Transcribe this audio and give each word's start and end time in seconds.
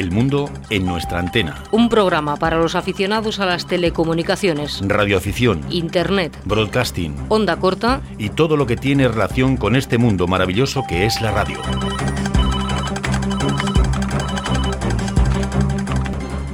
El 0.00 0.12
mundo 0.12 0.48
en 0.70 0.86
nuestra 0.86 1.18
antena. 1.18 1.62
Un 1.72 1.90
programa 1.90 2.36
para 2.36 2.56
los 2.56 2.74
aficionados 2.74 3.38
a 3.38 3.44
las 3.44 3.66
telecomunicaciones, 3.66 4.80
Radioafición, 4.82 5.60
Internet, 5.68 6.40
broadcasting 6.46 7.14
onda 7.28 7.56
corta 7.56 8.00
y 8.16 8.30
todo 8.30 8.56
lo 8.56 8.64
que 8.64 8.78
tiene 8.78 9.08
relación 9.08 9.58
con 9.58 9.76
este 9.76 9.98
mundo 9.98 10.26
maravilloso 10.26 10.84
que 10.88 11.04
es 11.04 11.20
la 11.20 11.32
radio. 11.32 11.60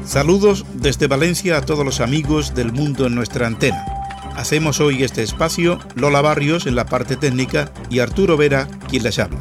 Saludos 0.05 0.67
desde 0.75 1.07
Valencia 1.07 1.59
a 1.59 1.61
todos 1.61 1.85
los 1.85 2.01
amigos 2.01 2.53
del 2.53 2.73
mundo 2.73 3.07
en 3.07 3.15
nuestra 3.15 3.47
antena. 3.47 3.85
Hacemos 4.35 4.81
hoy 4.81 5.05
este 5.05 5.23
espacio 5.23 5.79
Lola 5.95 6.21
Barrios 6.21 6.67
en 6.67 6.75
la 6.75 6.87
parte 6.87 7.15
técnica 7.15 7.71
y 7.91 8.01
Arturo 8.01 8.37
Vera 8.37 8.67
quien 8.89 9.05
les 9.05 9.21
habla. 9.21 9.39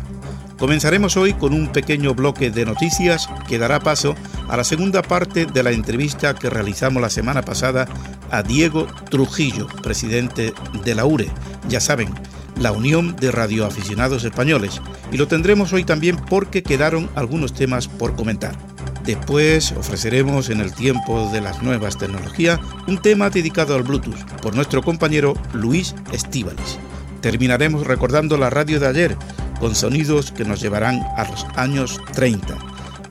Comenzaremos 0.66 1.16
hoy 1.16 1.34
con 1.34 1.54
un 1.54 1.72
pequeño 1.72 2.16
bloque 2.16 2.50
de 2.50 2.66
noticias 2.66 3.30
que 3.48 3.60
dará 3.60 3.80
paso 3.82 4.16
a 4.50 4.58
la 4.58 4.64
segunda 4.64 5.04
parte 5.04 5.46
de 5.46 5.62
la 5.62 5.70
entrevista 5.70 6.34
que 6.34 6.50
realizamos 6.50 7.04
la 7.04 7.12
semana 7.12 7.44
pasada 7.44 7.88
a 8.32 8.42
Diego 8.42 8.88
Trujillo, 9.12 9.68
presidente 9.84 10.56
de 10.84 10.96
la 10.96 11.06
URE, 11.06 11.30
ya 11.70 11.80
saben, 11.80 12.12
la 12.60 12.72
Unión 12.72 13.16
de 13.16 13.32
Radioaficionados 13.32 14.24
Españoles, 14.24 14.82
y 15.12 15.18
lo 15.18 15.28
tendremos 15.28 15.72
hoy 15.72 15.84
también 15.84 16.18
porque 16.18 16.64
quedaron 16.64 17.12
algunos 17.14 17.54
temas 17.54 17.88
por 17.88 18.16
comentar. 18.16 18.56
Después 19.06 19.72
ofreceremos 19.74 20.50
en 20.50 20.62
el 20.62 20.74
tiempo 20.74 21.30
de 21.32 21.42
las 21.42 21.62
nuevas 21.62 22.00
tecnologías 22.00 22.60
un 22.88 23.00
tema 23.00 23.30
dedicado 23.30 23.76
al 23.76 23.84
Bluetooth 23.84 24.42
por 24.42 24.56
nuestro 24.56 24.82
compañero 24.82 25.36
Luis 25.54 25.94
Estíbales. 26.12 26.80
Terminaremos 27.22 27.86
recordando 27.86 28.36
la 28.36 28.50
radio 28.50 28.80
de 28.80 28.88
ayer 28.88 29.18
con 29.60 29.76
sonidos 29.76 30.32
que 30.32 30.46
nos 30.46 30.62
llevarán 30.62 31.02
a 31.18 31.28
los 31.30 31.46
años 31.56 32.00
30. 32.14 32.58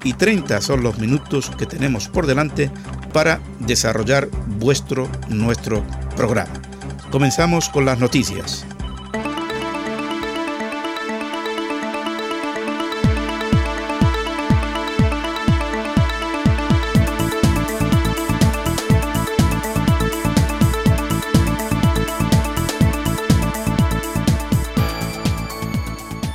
Y 0.04 0.12
30 0.12 0.60
son 0.60 0.82
los 0.82 0.98
minutos 0.98 1.50
que 1.56 1.66
tenemos 1.66 2.08
por 2.08 2.26
delante 2.26 2.70
para 3.12 3.40
desarrollar 3.60 4.28
vuestro, 4.58 5.08
nuestro 5.28 5.82
programa. 6.16 6.52
Comenzamos 7.10 7.68
con 7.68 7.84
las 7.84 7.98
noticias. 7.98 8.66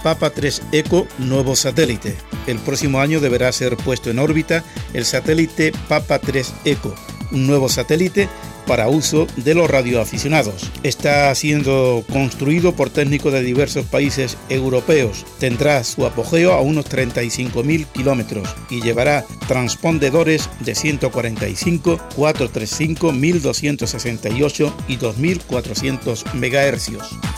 Papa 0.09 0.31
3 0.31 0.63
Eco 0.71 1.05
nuevo 1.19 1.55
satélite. 1.55 2.17
El 2.47 2.57
próximo 2.57 2.99
año 2.99 3.19
deberá 3.19 3.51
ser 3.51 3.77
puesto 3.77 4.09
en 4.09 4.17
órbita 4.17 4.63
el 4.95 5.05
satélite 5.05 5.71
Papa 5.87 6.17
3 6.17 6.51
Eco, 6.65 6.95
un 7.31 7.45
nuevo 7.45 7.69
satélite 7.69 8.27
para 8.65 8.87
uso 8.87 9.27
de 9.35 9.53
los 9.53 9.69
radioaficionados. 9.69 10.71
Está 10.81 11.33
siendo 11.35 12.03
construido 12.11 12.75
por 12.75 12.89
técnicos 12.89 13.33
de 13.33 13.43
diversos 13.43 13.85
países 13.85 14.35
europeos. 14.49 15.27
Tendrá 15.37 15.83
su 15.83 16.07
apogeo 16.07 16.53
a 16.53 16.61
unos 16.61 16.89
35.000 16.89 17.85
kilómetros 17.93 18.49
y 18.71 18.81
llevará 18.81 19.25
transpondedores 19.47 20.49
de 20.61 20.73
145, 20.73 21.99
435, 22.15 23.11
1268 23.11 24.75
y 24.87 24.95
2400 24.95 26.25
MHz. 26.33 27.28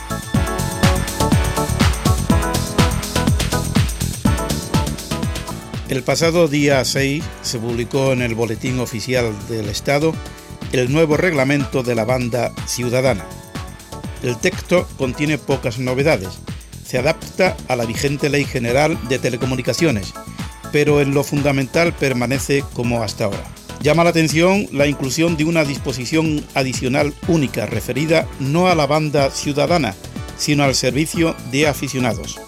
El 5.91 6.03
pasado 6.03 6.47
día 6.47 6.85
6 6.85 7.21
se 7.41 7.59
publicó 7.59 8.13
en 8.13 8.21
el 8.21 8.33
Boletín 8.33 8.79
Oficial 8.79 9.35
del 9.49 9.67
Estado 9.67 10.13
el 10.71 10.89
nuevo 10.89 11.17
reglamento 11.17 11.83
de 11.83 11.95
la 11.95 12.05
banda 12.05 12.53
ciudadana. 12.65 13.25
El 14.23 14.37
texto 14.37 14.87
contiene 14.97 15.37
pocas 15.37 15.79
novedades. 15.79 16.29
Se 16.85 16.97
adapta 16.97 17.57
a 17.67 17.75
la 17.75 17.85
vigente 17.85 18.29
Ley 18.29 18.45
General 18.45 18.97
de 19.09 19.19
Telecomunicaciones, 19.19 20.13
pero 20.71 21.01
en 21.01 21.13
lo 21.13 21.25
fundamental 21.25 21.91
permanece 21.91 22.63
como 22.71 23.03
hasta 23.03 23.25
ahora. 23.25 23.43
Llama 23.81 24.05
la 24.05 24.11
atención 24.11 24.69
la 24.71 24.87
inclusión 24.87 25.35
de 25.35 25.43
una 25.43 25.65
disposición 25.65 26.45
adicional 26.53 27.13
única 27.27 27.65
referida 27.65 28.29
no 28.39 28.67
a 28.67 28.75
la 28.75 28.87
banda 28.87 29.29
ciudadana, 29.29 29.93
sino 30.37 30.63
al 30.63 30.73
servicio 30.73 31.35
de 31.51 31.67
aficionados. 31.67 32.39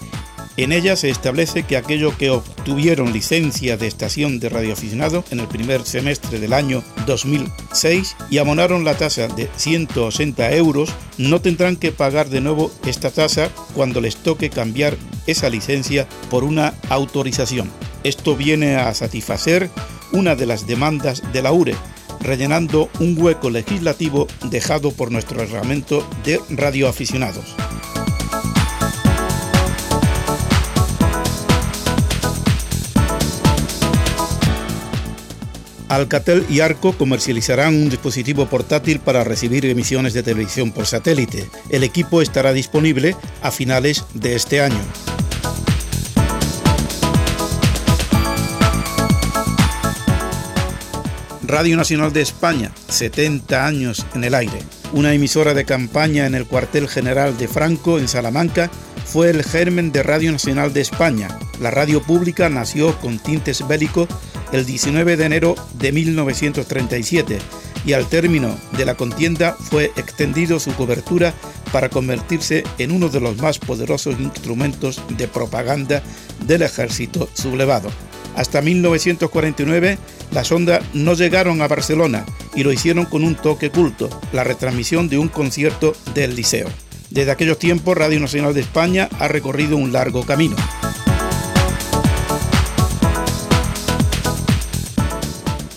En 0.56 0.70
ella 0.70 0.94
se 0.94 1.10
establece 1.10 1.64
que 1.64 1.76
aquellos 1.76 2.14
que 2.14 2.30
obtuvieron 2.30 3.12
licencia 3.12 3.76
de 3.76 3.88
estación 3.88 4.38
de 4.38 4.48
radioaficionado 4.48 5.24
en 5.32 5.40
el 5.40 5.48
primer 5.48 5.84
semestre 5.84 6.38
del 6.38 6.52
año 6.52 6.84
2006 7.06 8.16
y 8.30 8.38
abonaron 8.38 8.84
la 8.84 8.96
tasa 8.96 9.26
de 9.26 9.48
180 9.56 10.52
euros 10.52 10.90
no 11.18 11.40
tendrán 11.40 11.74
que 11.74 11.90
pagar 11.90 12.28
de 12.28 12.40
nuevo 12.40 12.70
esta 12.86 13.10
tasa 13.10 13.50
cuando 13.74 14.00
les 14.00 14.16
toque 14.16 14.48
cambiar 14.48 14.96
esa 15.26 15.50
licencia 15.50 16.06
por 16.30 16.44
una 16.44 16.74
autorización. 16.88 17.68
Esto 18.04 18.36
viene 18.36 18.76
a 18.76 18.94
satisfacer 18.94 19.70
una 20.12 20.36
de 20.36 20.46
las 20.46 20.68
demandas 20.68 21.20
de 21.32 21.42
la 21.42 21.50
URE, 21.50 21.74
rellenando 22.20 22.90
un 23.00 23.16
hueco 23.20 23.50
legislativo 23.50 24.28
dejado 24.44 24.92
por 24.92 25.10
nuestro 25.10 25.38
reglamento 25.38 26.08
de 26.24 26.40
radioaficionados. 26.48 27.56
Alcatel 35.94 36.44
y 36.48 36.60
Arco 36.60 36.92
comercializarán 36.92 37.74
un 37.74 37.90
dispositivo 37.90 38.46
portátil 38.46 39.00
para 39.00 39.24
recibir 39.24 39.64
emisiones 39.66 40.12
de 40.14 40.22
televisión 40.22 40.72
por 40.72 40.86
satélite. 40.86 41.48
El 41.70 41.84
equipo 41.84 42.22
estará 42.22 42.52
disponible 42.52 43.16
a 43.42 43.50
finales 43.50 44.04
de 44.14 44.34
este 44.34 44.60
año. 44.60 44.80
Radio 51.46 51.76
Nacional 51.76 52.12
de 52.12 52.22
España, 52.22 52.72
70 52.88 53.66
años 53.66 54.06
en 54.14 54.24
el 54.24 54.34
aire. 54.34 54.58
Una 54.92 55.12
emisora 55.12 55.54
de 55.54 55.64
campaña 55.64 56.26
en 56.26 56.34
el 56.34 56.46
cuartel 56.46 56.88
general 56.88 57.36
de 57.36 57.48
Franco, 57.48 57.98
en 57.98 58.08
Salamanca, 58.08 58.70
fue 59.04 59.30
el 59.30 59.44
germen 59.44 59.92
de 59.92 60.02
Radio 60.02 60.32
Nacional 60.32 60.72
de 60.72 60.80
España. 60.80 61.28
La 61.60 61.70
radio 61.70 62.02
pública 62.02 62.48
nació 62.48 62.98
con 63.00 63.18
tintes 63.18 63.66
bélicos 63.68 64.08
el 64.52 64.66
19 64.66 65.16
de 65.16 65.24
enero 65.24 65.54
de 65.78 65.92
1937 65.92 67.38
y 67.86 67.92
al 67.92 68.06
término 68.08 68.56
de 68.76 68.84
la 68.84 68.94
contienda 68.94 69.56
fue 69.58 69.92
extendido 69.96 70.58
su 70.58 70.72
cobertura 70.74 71.34
para 71.72 71.88
convertirse 71.88 72.64
en 72.78 72.92
uno 72.92 73.08
de 73.08 73.20
los 73.20 73.36
más 73.38 73.58
poderosos 73.58 74.18
instrumentos 74.20 75.02
de 75.16 75.28
propaganda 75.28 76.02
del 76.46 76.62
ejército 76.62 77.28
sublevado. 77.34 77.90
Hasta 78.36 78.62
1949 78.62 79.98
las 80.32 80.50
ondas 80.50 80.82
no 80.92 81.14
llegaron 81.14 81.62
a 81.62 81.68
Barcelona 81.68 82.24
y 82.54 82.64
lo 82.64 82.72
hicieron 82.72 83.04
con 83.04 83.22
un 83.22 83.36
toque 83.36 83.70
culto, 83.70 84.08
la 84.32 84.44
retransmisión 84.44 85.08
de 85.08 85.18
un 85.18 85.28
concierto 85.28 85.94
del 86.14 86.34
Liceo. 86.34 86.68
Desde 87.10 87.30
aquellos 87.30 87.58
tiempos 87.58 87.96
Radio 87.96 88.18
Nacional 88.18 88.54
de 88.54 88.62
España 88.62 89.08
ha 89.20 89.28
recorrido 89.28 89.76
un 89.76 89.92
largo 89.92 90.24
camino. 90.24 90.56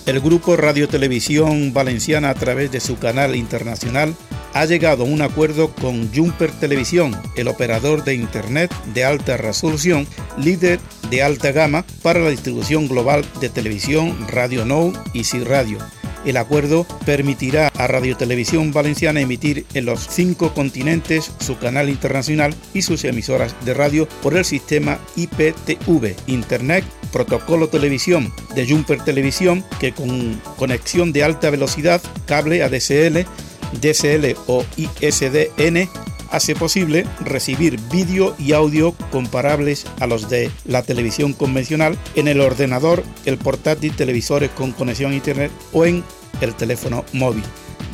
El 0.08 0.22
grupo 0.22 0.56
Radio 0.56 0.88
Televisión 0.88 1.74
Valenciana 1.74 2.30
a 2.30 2.34
través 2.34 2.72
de 2.72 2.80
su 2.80 2.98
canal 2.98 3.36
internacional 3.36 4.16
ha 4.54 4.64
llegado 4.64 5.04
a 5.04 5.06
un 5.06 5.22
acuerdo 5.22 5.76
con 5.76 6.14
Jumper 6.16 6.50
Televisión, 6.50 7.14
el 7.36 7.50
operador 7.50 8.06
de 8.06 8.16
Internet 8.16 8.74
de 8.94 9.04
alta 9.04 9.36
resolución, 9.36 10.08
líder 10.38 10.80
de 11.10 11.24
alta 11.24 11.52
gama 11.52 11.84
para 12.04 12.22
la 12.22 12.30
distribución 12.30 12.88
global 12.88 13.26
de 13.42 13.50
televisión, 13.50 14.18
Radio 14.30 14.64
Now 14.64 14.94
y 15.14 15.26
Si 15.26 15.44
Radio. 15.44 15.78
El 16.28 16.36
acuerdo 16.36 16.86
permitirá 17.06 17.70
a 17.78 17.88
Radio 17.88 18.18
Televisión 18.18 18.74
Valenciana 18.74 19.22
emitir 19.22 19.66
en 19.74 19.86
los 19.86 20.06
cinco 20.10 20.54
continentes 20.54 21.32
su 21.40 21.58
canal 21.58 21.88
internacional 21.88 22.54
y 22.74 22.82
sus 22.82 23.06
emisoras 23.06 23.56
de 23.64 23.74
radio 23.74 24.10
por 24.22 24.36
el 24.36 24.44
sistema 24.44 25.00
IPTV, 25.16 26.18
Internet 26.28 26.84
protocolo 27.14 27.70
televisión 27.70 28.34
de 28.56 28.68
Jumper 28.68 29.02
Televisión 29.06 29.64
que 29.80 29.94
con 29.94 30.34
conexión 30.58 31.14
de 31.14 31.24
alta 31.24 31.50
velocidad, 31.50 32.02
cable 32.26 32.62
ADSL, 32.62 33.26
DSL 33.82 34.36
o 34.48 34.66
ISDN 34.76 35.90
hace 36.32 36.56
posible 36.56 37.06
recibir 37.22 37.80
vídeo 37.92 38.36
y 38.38 38.54
audio 38.54 38.94
comparables 39.12 39.86
a 40.00 40.08
los 40.08 40.30
de 40.30 40.52
la 40.66 40.84
televisión 40.84 41.34
convencional 41.34 41.98
en 42.16 42.28
el 42.28 42.42
ordenador, 42.42 43.04
el 43.26 43.38
portátil, 43.38 43.96
televisores 43.96 44.50
con 44.52 44.72
conexión 44.72 45.12
a 45.12 45.16
internet 45.16 45.52
o 45.74 45.86
en 45.86 46.04
el 46.42 46.56
teléfono 46.56 47.06
móvil. 47.14 47.44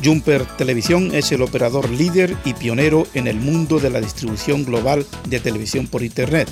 Jumper 0.04 0.44
Televisión 0.56 1.14
es 1.14 1.32
el 1.32 1.42
operador 1.42 1.88
líder 1.90 2.36
y 2.44 2.54
pionero 2.54 3.06
en 3.14 3.26
el 3.26 3.36
mundo 3.36 3.80
de 3.80 3.90
la 3.90 4.00
distribución 4.00 4.64
global 4.64 5.06
de 5.28 5.40
televisión 5.40 5.86
por 5.86 6.02
internet 6.02 6.48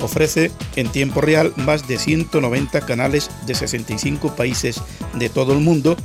Ofrece 0.00 0.50
en 0.76 0.88
tiempo 0.90 1.20
real 1.20 1.52
más 1.56 1.88
de 1.88 1.98
190 1.98 2.82
canales 2.82 3.30
de 3.46 3.54
65 3.54 4.36
países 4.36 4.80
de 5.14 5.28
todo 5.28 5.52
el 5.52 5.60
mundo 5.60 5.96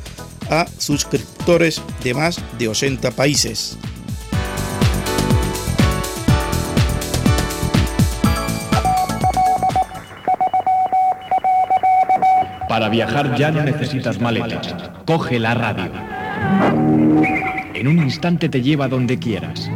a 0.50 0.66
suscriptores 0.78 1.82
de 2.04 2.14
más 2.14 2.42
de 2.58 2.68
80 2.70 3.12
países. 3.12 3.78
Para 12.72 12.88
viajar 12.88 13.36
ya 13.36 13.52
no 13.52 13.64
necesitas 13.64 14.22
maletas. 14.22 14.74
Coge 15.06 15.40
la 15.40 15.54
radio. 15.54 15.92
En 17.74 17.86
un 17.86 17.98
instante 17.98 18.48
te 18.48 18.62
lleva 18.62 18.88
donde 18.88 19.20
quieras. 19.20 19.70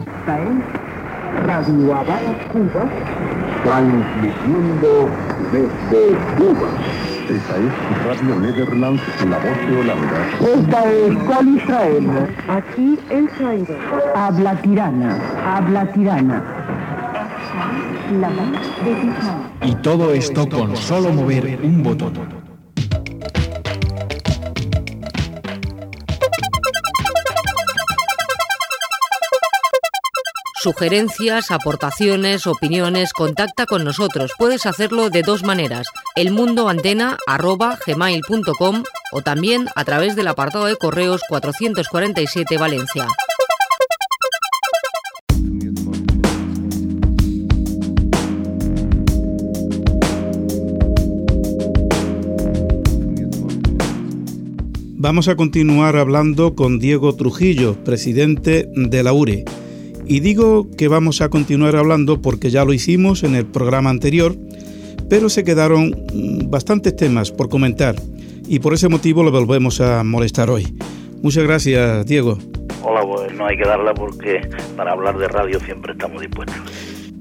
Radio 1.46 1.94
Habana, 1.94 2.38
Cuba, 2.54 2.90
transmitiendo 3.66 5.10
desde 5.52 6.18
Cuba. 6.38 6.70
Esta 7.24 7.58
es 7.58 8.06
Radio 8.06 8.40
Nederland, 8.40 9.02
la 9.30 9.40
voz 9.40 9.58
de 9.68 9.78
Holanda. 9.78 10.28
Esta 10.56 10.94
es 10.94 11.18
Col 11.18 11.48
Israel. 11.50 12.10
Aquí 12.48 12.98
el 13.10 13.30
Cairo. 13.38 13.76
Habla 14.16 14.56
tirana, 14.62 15.20
habla 15.46 15.92
tirana. 15.92 16.44
La 18.22 18.30
voz 18.30 18.86
de 18.86 18.96
Tizán. 19.02 19.52
Y 19.64 19.76
todo 19.82 20.14
esto 20.14 20.48
con 20.48 20.78
solo 20.78 21.12
mover 21.12 21.60
un 21.62 21.84
botón. 21.84 22.45
Sugerencias, 30.66 31.52
aportaciones, 31.52 32.48
opiniones, 32.48 33.14
contacta 33.14 33.68
con 33.68 33.84
nosotros. 33.84 34.32
Puedes 34.36 34.66
hacerlo 34.66 35.12
de 35.12 35.22
dos 35.22 35.44
maneras, 35.44 35.86
elmundoantena.gmail.com 36.16 38.84
o 39.12 39.22
también 39.22 39.68
a 39.76 39.86
través 39.86 40.16
del 40.16 40.28
apartado 40.28 40.66
de 40.66 40.76
correos 40.76 41.22
447 41.30 42.58
Valencia. 42.58 43.08
Vamos 54.96 55.28
a 55.28 55.36
continuar 55.36 55.96
hablando 55.96 56.56
con 56.56 56.80
Diego 56.80 57.16
Trujillo, 57.16 57.76
presidente 57.84 58.68
de 58.74 59.04
la 59.04 59.14
URE. 59.14 59.46
Y 60.08 60.20
digo 60.20 60.70
que 60.78 60.88
vamos 60.88 61.22
a 61.22 61.30
continuar 61.30 61.76
hablando 61.76 62.22
porque 62.22 62.50
ya 62.50 62.66
lo 62.66 62.74
hicimos 62.74 63.24
en 63.24 63.36
el 63.36 63.46
programa 63.46 63.90
anterior, 63.90 64.36
pero 65.10 65.30
se 65.30 65.44
quedaron 65.44 65.96
mm, 66.14 66.50
bastantes 66.50 66.96
temas 66.96 67.32
por 67.32 67.50
comentar 67.50 67.96
y 68.48 68.60
por 68.60 68.74
ese 68.74 68.90
motivo 68.90 69.24
lo 69.24 69.32
volvemos 69.32 69.82
a 69.82 70.04
molestar 70.04 70.50
hoy. 70.50 70.76
Muchas 71.22 71.44
gracias, 71.44 72.06
Diego. 72.06 72.38
Hola, 72.84 73.02
pues 73.02 73.34
no 73.34 73.48
hay 73.48 73.58
que 73.58 73.66
darla 73.68 73.94
porque 73.94 74.42
para 74.78 74.92
hablar 74.92 75.18
de 75.18 75.28
radio 75.28 75.60
siempre 75.60 75.94
estamos 75.94 76.22
dispuestos. 76.22 76.62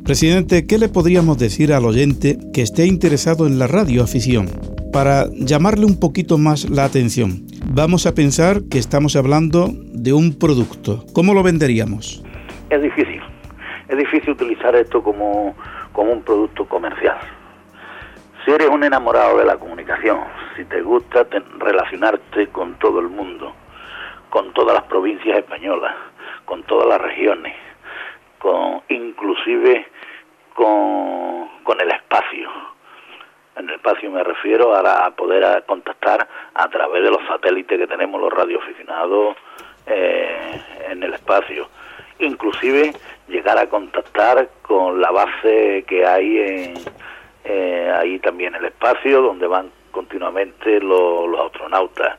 Presidente, 0.04 0.66
¿qué 0.66 0.76
le 0.76 0.90
podríamos 0.90 1.38
decir 1.38 1.72
al 1.72 1.86
oyente 1.86 2.38
que 2.52 2.60
esté 2.60 2.84
interesado 2.84 3.46
en 3.46 3.58
la 3.58 3.66
radioafición? 3.66 4.50
Para 4.92 5.30
llamarle 5.32 5.86
un 5.86 5.98
poquito 5.98 6.36
más 6.36 6.68
la 6.68 6.84
atención, 6.84 7.46
vamos 7.66 8.04
a 8.04 8.14
pensar 8.14 8.64
que 8.64 8.78
estamos 8.78 9.16
hablando 9.16 9.72
de 9.94 10.12
un 10.12 10.34
producto. 10.34 11.06
¿Cómo 11.14 11.32
lo 11.32 11.42
venderíamos? 11.42 12.23
Es 12.74 12.82
difícil. 12.82 13.22
Es 13.88 13.96
difícil 13.96 14.30
utilizar 14.30 14.74
esto 14.76 15.02
como, 15.02 15.54
como 15.92 16.12
un 16.12 16.22
producto 16.22 16.66
comercial. 16.66 17.18
Si 18.44 18.50
eres 18.50 18.68
un 18.68 18.84
enamorado 18.84 19.38
de 19.38 19.44
la 19.44 19.56
comunicación, 19.56 20.20
si 20.56 20.64
te 20.64 20.82
gusta 20.82 21.26
relacionarte 21.58 22.48
con 22.48 22.74
todo 22.78 23.00
el 23.00 23.08
mundo, 23.08 23.54
con 24.30 24.52
todas 24.52 24.74
las 24.74 24.84
provincias 24.84 25.38
españolas, 25.38 25.94
con 26.44 26.62
todas 26.64 26.88
las 26.88 27.00
regiones, 27.00 27.54
con 28.38 28.82
inclusive 28.88 29.86
con, 30.54 31.48
con 31.62 31.80
el 31.80 31.90
espacio. 31.90 32.50
En 33.56 33.68
el 33.68 33.76
espacio 33.76 34.10
me 34.10 34.22
refiero 34.22 34.74
a, 34.74 35.10
poder 35.12 35.64
contactar 35.66 36.26
a 36.54 36.68
través 36.68 37.02
de 37.02 37.10
los 37.10 37.24
satélites 37.26 37.78
que 37.78 37.86
tenemos 37.86 38.20
los 38.20 38.32
radioaficionados 38.32 39.36
eh, 39.86 40.60
en 40.90 41.02
el 41.02 41.14
espacio 41.14 41.68
inclusive 42.18 42.92
llegar 43.28 43.58
a 43.58 43.68
contactar 43.68 44.48
con 44.62 45.00
la 45.00 45.10
base 45.10 45.84
que 45.86 46.06
hay 46.06 46.38
en, 46.38 46.74
eh, 47.44 47.92
ahí 47.94 48.18
también 48.20 48.54
el 48.54 48.64
espacio 48.64 49.20
donde 49.20 49.46
van 49.46 49.70
continuamente 49.90 50.80
los, 50.80 51.38
astronautas, 51.46 52.18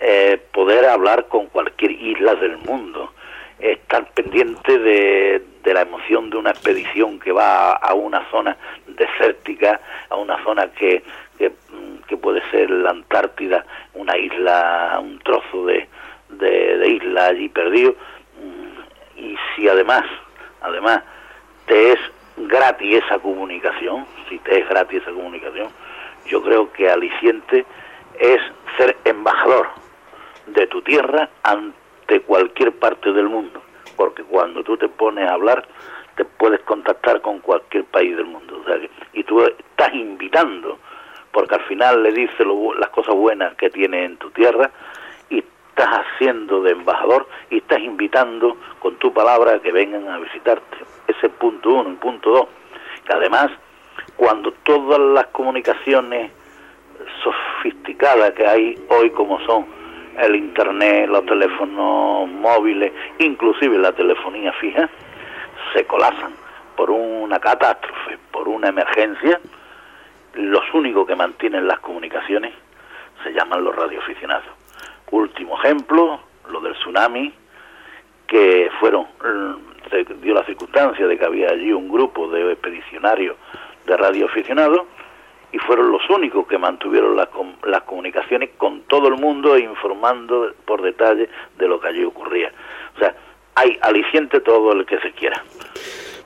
eh, 0.00 0.40
poder 0.52 0.86
hablar 0.86 1.28
con 1.28 1.46
cualquier 1.46 1.92
isla 1.92 2.34
del 2.34 2.58
mundo, 2.58 3.12
estar 3.58 4.10
pendiente 4.12 4.78
de, 4.78 5.42
de, 5.62 5.74
la 5.74 5.82
emoción 5.82 6.30
de 6.30 6.38
una 6.38 6.50
expedición 6.50 7.20
que 7.20 7.30
va 7.30 7.72
a, 7.72 7.94
una 7.94 8.28
zona 8.30 8.56
desértica, 8.88 9.80
a 10.08 10.16
una 10.16 10.42
zona 10.42 10.66
que, 10.72 11.04
que, 11.38 11.52
que, 12.08 12.16
puede 12.16 12.42
ser 12.50 12.70
la 12.70 12.90
Antártida, 12.90 13.64
una 13.94 14.16
isla, 14.16 14.98
un 15.00 15.18
trozo 15.20 15.66
de, 15.66 15.86
de, 16.30 16.78
de 16.78 16.88
isla 16.88 17.26
allí 17.26 17.48
perdido, 17.48 17.94
si 19.62 19.68
además, 19.68 20.02
además, 20.60 21.02
te 21.66 21.92
es 21.92 21.98
gratis 22.36 23.00
esa 23.04 23.20
comunicación, 23.20 24.04
si 24.28 24.40
te 24.40 24.58
es 24.58 24.68
gratis 24.68 25.02
esa 25.02 25.12
comunicación, 25.12 25.68
yo 26.26 26.42
creo 26.42 26.72
que 26.72 26.90
aliciente 26.90 27.64
es 28.18 28.40
ser 28.76 28.96
embajador 29.04 29.68
de 30.46 30.66
tu 30.66 30.82
tierra 30.82 31.30
ante 31.44 32.22
cualquier 32.22 32.72
parte 32.72 33.12
del 33.12 33.28
mundo, 33.28 33.62
porque 33.96 34.24
cuando 34.24 34.64
tú 34.64 34.76
te 34.76 34.88
pones 34.88 35.30
a 35.30 35.34
hablar, 35.34 35.64
te 36.16 36.24
puedes 36.24 36.60
contactar 36.62 37.20
con 37.20 37.38
cualquier 37.38 37.84
país 37.84 38.16
del 38.16 38.26
mundo. 38.26 38.64
y 39.12 39.22
tú 39.22 39.44
estás 39.44 39.94
invitando, 39.94 40.76
porque 41.30 41.54
al 41.54 41.62
final 41.66 42.02
le 42.02 42.10
dices 42.10 42.44
las 42.80 42.88
cosas 42.88 43.14
buenas 43.14 43.54
que 43.54 43.70
tiene 43.70 44.06
en 44.06 44.16
tu 44.16 44.28
tierra 44.32 44.72
estás 45.82 46.06
haciendo 46.14 46.62
de 46.62 46.72
embajador 46.72 47.26
y 47.50 47.58
estás 47.58 47.80
invitando 47.80 48.56
con 48.78 48.94
tu 48.96 49.12
palabra 49.12 49.58
que 49.58 49.72
vengan 49.72 50.08
a 50.08 50.18
visitarte. 50.18 50.76
Ese 51.08 51.26
es 51.26 51.32
punto 51.32 51.70
uno. 51.70 51.90
Y 51.90 51.94
punto 51.94 52.30
dos, 52.30 52.46
que 53.04 53.12
además, 53.12 53.50
cuando 54.16 54.52
todas 54.62 55.00
las 55.00 55.26
comunicaciones 55.28 56.30
sofisticadas 57.24 58.30
que 58.32 58.46
hay 58.46 58.86
hoy, 58.90 59.10
como 59.10 59.40
son 59.44 59.66
el 60.18 60.36
Internet, 60.36 61.08
los 61.08 61.26
teléfonos 61.26 62.28
móviles, 62.28 62.92
inclusive 63.18 63.76
la 63.78 63.92
telefonía 63.92 64.52
fija, 64.52 64.88
se 65.74 65.84
colapsan 65.86 66.32
por 66.76 66.90
una 66.90 67.40
catástrofe, 67.40 68.18
por 68.30 68.46
una 68.46 68.68
emergencia, 68.68 69.40
los 70.34 70.62
únicos 70.74 71.08
que 71.08 71.16
mantienen 71.16 71.66
las 71.66 71.80
comunicaciones 71.80 72.52
se 73.24 73.32
llaman 73.32 73.64
los 73.64 73.74
radioaficionados 73.74 74.61
Último 75.12 75.56
ejemplo, 75.58 76.20
lo 76.50 76.60
del 76.60 76.72
tsunami, 76.74 77.32
que 78.26 78.70
fueron, 78.80 79.06
se 79.90 80.04
dio 80.22 80.34
la 80.34 80.44
circunstancia 80.44 81.06
de 81.06 81.18
que 81.18 81.24
había 81.24 81.50
allí 81.50 81.70
un 81.70 81.88
grupo 81.90 82.28
de 82.28 82.50
expedicionarios 82.52 83.36
de 83.86 83.96
radioaficionados 83.96 84.86
y 85.52 85.58
fueron 85.58 85.92
los 85.92 86.08
únicos 86.08 86.46
que 86.46 86.56
mantuvieron 86.56 87.14
las, 87.14 87.28
las 87.64 87.82
comunicaciones 87.82 88.50
con 88.56 88.80
todo 88.84 89.08
el 89.08 89.20
mundo 89.20 89.54
e 89.54 89.60
informando 89.60 90.54
por 90.64 90.80
detalle 90.80 91.28
de 91.58 91.68
lo 91.68 91.78
que 91.78 91.88
allí 91.88 92.04
ocurría. 92.04 92.50
O 92.96 92.98
sea, 92.98 93.14
hay 93.54 93.78
aliciente 93.82 94.40
todo 94.40 94.72
el 94.72 94.86
que 94.86 94.98
se 95.00 95.12
quiera. 95.12 95.44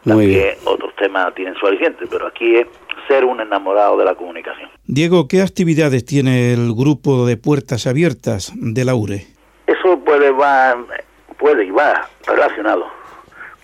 También 0.04 0.54
otros 0.64 0.94
temas 0.94 1.34
tienen 1.34 1.56
su 1.56 1.66
aliciente, 1.66 2.06
pero 2.08 2.28
aquí 2.28 2.54
es 2.54 2.68
ser 3.08 3.24
un 3.24 3.40
enamorado 3.40 3.96
de 3.96 4.04
la 4.04 4.14
comunicación. 4.14 4.70
Diego, 4.84 5.28
¿qué 5.28 5.42
actividades 5.42 6.04
tiene 6.04 6.52
el 6.52 6.72
grupo 6.74 7.26
de 7.26 7.36
Puertas 7.36 7.86
Abiertas 7.86 8.52
de 8.54 8.84
la 8.84 8.94
URE? 8.94 9.26
Eso 9.66 9.98
puede, 10.00 10.30
va, 10.30 10.76
puede 11.38 11.64
y 11.64 11.70
va 11.70 12.08
relacionado 12.26 12.86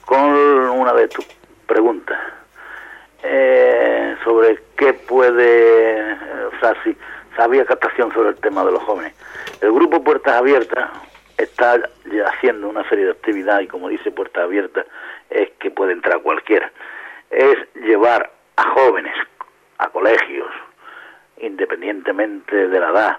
con 0.05 0.21
una 0.21 0.93
de 0.93 1.09
tus 1.09 1.27
preguntas 1.67 2.19
eh, 3.23 4.17
sobre 4.25 4.59
qué 4.77 4.93
puede, 4.93 6.13
o 6.13 6.61
sea, 6.61 6.75
si 6.85 6.97
sabía 7.37 7.65
captación 7.65 8.13
sobre 8.13 8.31
el 8.31 8.37
tema 8.37 8.65
de 8.65 8.73
los 8.73 8.83
jóvenes. 8.83 9.15
El 9.61 9.73
grupo 9.73 10.03
Puertas 10.03 10.35
Abiertas 10.35 10.91
está 11.39 11.81
haciendo 12.27 12.69
una 12.69 12.89
serie 12.89 13.07
de 13.07 13.13
actividades 13.13 13.65
y 13.65 13.69
como 13.69 13.89
dice 13.89 14.11
Puertas 14.11 14.45
Abiertas 14.45 14.87
es 15.31 15.51
que 15.59 15.71
puede 15.71 15.93
entrar 15.93 16.21
cualquiera. 16.21 16.71
Es 17.31 17.57
llevar 17.75 18.31
a 18.57 18.71
jóvenes 18.71 19.15
a 19.83 19.89
colegios, 19.89 20.49
independientemente 21.39 22.69
de 22.69 22.81
la 22.81 22.91
edad, 22.91 23.19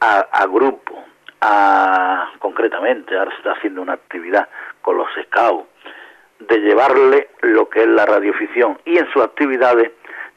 a, 0.00 0.46
grupos, 0.46 0.98
a, 1.40 2.32
concretamente, 2.40 3.16
ahora 3.16 3.30
se 3.30 3.36
está 3.36 3.52
haciendo 3.52 3.82
una 3.82 3.92
actividad 3.92 4.48
con 4.80 4.96
los 4.96 5.06
scouts, 5.26 5.68
de 6.40 6.58
llevarle 6.58 7.28
lo 7.42 7.68
que 7.68 7.82
es 7.82 7.86
la 7.86 8.04
radioficción 8.04 8.80
y 8.84 8.98
en 8.98 9.08
sus 9.12 9.22
actividades 9.22 9.92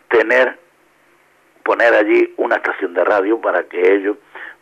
tener, 0.07 0.60
poner 1.63 1.95
allí 1.95 2.31
una 2.38 2.57
estación 2.57 2.93
de 2.93 3.03
radio 3.03 3.41
para 3.41 3.63
que 3.63 3.95
ellos 3.95 4.17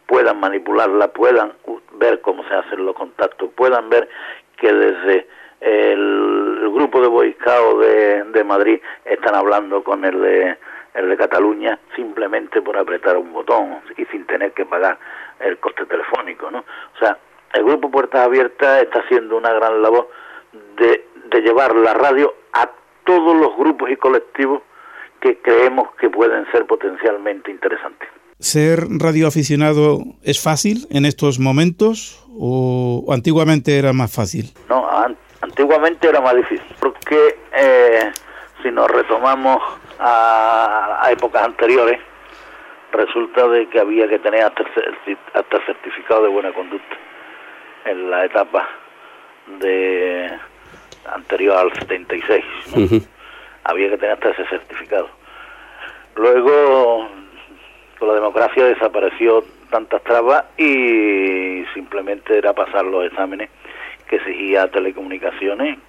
puedan 0.07 0.39
manipularla, 0.39 1.09
puedan 1.09 1.51
ver 1.95 2.21
cómo 2.21 2.47
se 2.47 2.53
hacen 2.53 2.85
los 2.85 2.95
contactos, 2.95 3.49
puedan 3.55 3.89
ver 3.89 4.07
que 4.55 4.71
desde 4.71 5.27
el, 5.59 6.69
grupo 6.73 7.01
de 7.01 7.07
Boiscao 7.07 7.79
de, 7.79 8.23
de 8.23 8.43
Madrid 8.45 8.79
están 9.03 9.35
hablando 9.35 9.83
con 9.83 10.05
el 10.05 10.21
de, 10.21 10.57
el 10.93 11.09
de 11.09 11.17
Cataluña 11.17 11.79
simplemente 11.95 12.61
por 12.61 12.77
apretar 12.77 13.17
un 13.17 13.33
botón 13.33 13.81
y 13.97 14.05
sin 14.05 14.25
tener 14.25 14.53
que 14.53 14.65
pagar 14.65 14.97
el 15.39 15.57
coste 15.59 15.85
telefónico, 15.85 16.51
¿no? 16.51 16.59
O 16.59 16.99
sea, 16.99 17.17
el 17.53 17.63
grupo 17.63 17.89
Puertas 17.89 18.25
Abiertas 18.25 18.83
está 18.83 18.99
haciendo 18.99 19.37
una 19.37 19.53
gran 19.53 19.81
labor 19.81 20.09
de, 20.77 21.05
de 21.29 21.41
llevar 21.41 21.75
la 21.75 21.93
radio 21.93 22.33
a 22.53 22.69
todos 23.05 23.35
los 23.35 23.55
grupos 23.57 23.89
y 23.89 23.95
colectivos 23.97 24.61
que 25.19 25.37
creemos 25.39 25.89
que 25.99 26.09
pueden 26.09 26.49
ser 26.51 26.65
potencialmente 26.65 27.49
interesantes. 27.49 28.09
¿Ser 28.39 28.85
radioaficionado 28.89 29.99
es 30.21 30.41
fácil 30.41 30.85
en 30.89 31.05
estos 31.05 31.39
momentos 31.39 32.25
o 32.37 33.05
antiguamente 33.09 33.77
era 33.77 33.93
más 33.93 34.13
fácil? 34.13 34.51
No, 34.67 34.85
antiguamente 35.41 36.09
era 36.09 36.19
más 36.19 36.35
difícil, 36.35 36.75
porque 36.79 37.37
eh, 37.55 38.11
si 38.61 38.69
nos 38.69 38.89
retomamos 38.89 39.61
a, 40.03 41.07
épocas 41.11 41.43
anteriores, 41.43 41.99
resulta 42.91 43.47
de 43.47 43.67
que 43.69 43.79
había 43.79 44.07
que 44.07 44.19
tener 44.19 44.43
hasta, 44.43 44.63
hasta 45.33 45.65
certificado 45.65 46.23
de 46.23 46.29
buena 46.29 46.51
conducta 46.51 46.95
en 47.85 48.09
la 48.11 48.25
etapa 48.25 48.67
de 49.59 50.29
anterior 51.13 51.57
al 51.57 51.73
76. 51.73 52.43
Había 53.63 53.89
que 53.89 53.97
tener 53.97 54.13
hasta 54.13 54.29
ese 54.29 54.45
certificado. 54.47 55.09
Luego, 56.15 57.09
con 57.97 58.07
la 58.09 58.15
democracia 58.15 58.65
desapareció 58.65 59.43
tantas 59.69 60.03
trabas 60.03 60.45
y 60.57 61.65
simplemente 61.73 62.37
era 62.37 62.53
pasar 62.53 62.85
los 62.85 63.05
exámenes 63.05 63.49
que 64.07 64.17
exigía 64.17 64.69
telecomunicaciones, 64.69 65.79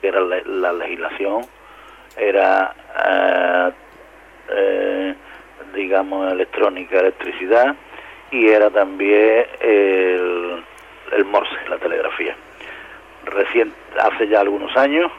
que 0.00 0.08
era 0.08 0.20
la, 0.20 0.72
legislación, 0.72 1.42
era, 2.16 2.74
eh, 3.06 3.72
eh, 4.50 5.14
digamos, 5.74 6.32
electrónica, 6.32 7.00
electricidad, 7.00 7.74
y 8.30 8.48
era 8.48 8.70
también 8.70 9.46
el, 9.60 10.62
el 11.12 11.24
Morse, 11.24 11.56
la 11.68 11.78
telegrafía. 11.78 12.36
Recién, 13.24 13.72
hace 13.98 14.28
ya 14.28 14.40
algunos 14.40 14.76
años, 14.76 15.10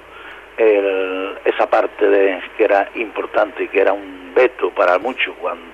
esa 0.57 1.67
parte 1.67 2.07
de 2.07 2.39
que 2.57 2.63
era 2.63 2.88
importante 2.95 3.63
y 3.63 3.67
que 3.69 3.81
era 3.81 3.93
un 3.93 4.31
veto 4.35 4.69
para 4.69 5.00
muchos 5.00 5.35
cuando 5.41 5.73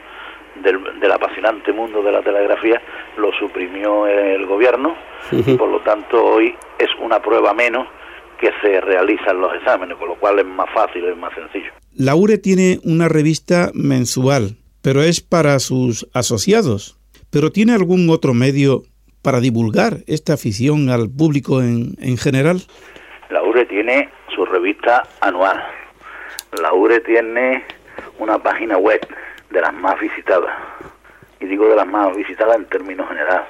del, 0.61 1.11
apasionante 1.11 1.71
mundo 1.71 2.01
de 2.01 2.11
la 2.11 2.21
telegrafía 2.21 2.81
lo 3.17 3.31
suprimió 3.33 4.07
el 4.07 4.45
gobierno 4.45 4.95
y 5.31 5.55
por 5.55 5.69
lo 5.69 5.79
tanto 5.81 6.23
hoy 6.23 6.55
es 6.77 6.89
una 6.99 7.21
prueba 7.21 7.53
menos 7.53 7.87
que 8.39 8.51
se 8.61 8.81
realizan 8.81 9.41
los 9.41 9.53
exámenes, 9.55 9.97
con 9.97 10.07
lo 10.07 10.15
cual 10.15 10.39
es 10.39 10.45
más 10.45 10.69
fácil, 10.73 11.05
es 11.05 11.17
más 11.17 11.33
sencillo. 11.33 11.71
La 11.93 12.15
URE 12.15 12.37
tiene 12.37 12.79
una 12.83 13.09
revista 13.09 13.71
mensual, 13.73 14.55
pero 14.81 15.01
es 15.01 15.21
para 15.21 15.59
sus 15.59 16.07
asociados. 16.13 16.97
¿Pero 17.31 17.51
tiene 17.51 17.73
algún 17.73 18.09
otro 18.09 18.33
medio 18.33 18.83
para 19.21 19.39
divulgar 19.39 19.97
esta 20.07 20.33
afición 20.33 20.89
al 20.89 21.09
público 21.09 21.61
en, 21.61 21.95
en 21.99 22.17
general? 22.17 22.61
La 23.29 23.43
URE 23.43 23.65
tiene 23.65 24.09
su 24.33 24.45
revista 24.45 25.03
anual. 25.21 25.61
La 26.61 26.73
URE 26.73 27.01
tiene 27.01 27.63
una 28.17 28.39
página 28.39 28.77
web 28.77 28.99
de 29.51 29.61
las 29.61 29.73
más 29.73 29.99
visitadas. 29.99 30.55
Y 31.39 31.45
digo 31.45 31.67
de 31.67 31.75
las 31.75 31.87
más 31.87 32.15
visitadas 32.15 32.55
en 32.55 32.65
términos 32.65 33.07
generales. 33.07 33.47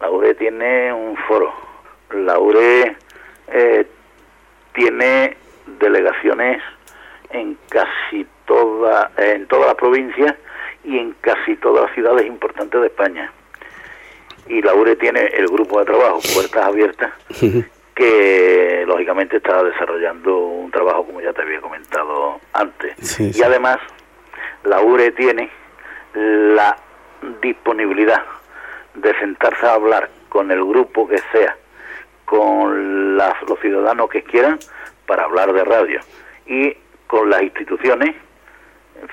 La 0.00 0.10
URE 0.10 0.34
tiene 0.34 0.92
un 0.92 1.16
foro. 1.28 1.52
La 2.12 2.38
URE 2.38 2.96
eh, 3.48 3.86
tiene 4.74 5.36
delegaciones 5.78 6.62
en 7.30 7.56
casi 7.68 8.26
toda, 8.46 9.10
en 9.16 9.46
todas 9.46 9.66
las 9.66 9.74
provincias 9.76 10.34
y 10.84 10.98
en 10.98 11.12
casi 11.20 11.56
todas 11.56 11.86
las 11.86 11.94
ciudades 11.94 12.26
importantes 12.26 12.80
de 12.80 12.86
España. 12.86 13.32
Y 14.46 14.60
la 14.60 14.74
URE 14.74 14.96
tiene 14.96 15.20
el 15.26 15.46
grupo 15.46 15.78
de 15.78 15.86
trabajo 15.86 16.20
Puertas 16.34 16.64
Abiertas, 16.64 17.12
que 17.94 18.84
lógicamente 18.86 19.36
está 19.36 19.62
desarrollando 19.62 20.36
un 20.36 20.70
trabajo 20.70 21.06
como 21.06 21.20
ya 21.20 21.32
te 21.32 21.42
había 21.42 21.60
comentado 21.60 22.40
antes. 22.52 23.20
y 23.20 23.42
además 23.42 23.78
la 24.64 24.80
URE 24.80 25.12
tiene 25.12 25.50
la 26.14 26.76
disponibilidad 27.40 28.24
de 28.94 29.18
sentarse 29.18 29.66
a 29.66 29.74
hablar 29.74 30.10
con 30.28 30.50
el 30.50 30.64
grupo 30.64 31.08
que 31.08 31.18
sea, 31.32 31.56
con 32.32 33.18
los 33.18 33.60
ciudadanos 33.60 34.08
que 34.08 34.22
quieran, 34.22 34.58
para 35.04 35.24
hablar 35.24 35.52
de 35.52 35.64
radio 35.64 36.00
y 36.46 36.74
con 37.06 37.28
las 37.28 37.42
instituciones 37.42 38.16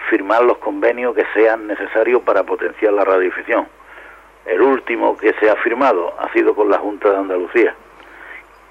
firmar 0.10 0.44
los 0.44 0.60
convenios 0.60 1.14
que 1.14 1.26
sean 1.34 1.68
necesarios 1.68 2.22
para 2.22 2.44
potenciar 2.44 2.94
la 2.94 3.04
radiodifusión. 3.04 3.68
El 4.46 4.62
último 4.62 5.18
que 5.18 5.34
se 5.34 5.50
ha 5.50 5.58
firmado 5.58 6.16
ha 6.18 6.32
sido 6.32 6.56
con 6.56 6.70
la 6.70 6.78
Junta 6.78 7.10
de 7.10 7.18
Andalucía, 7.18 7.76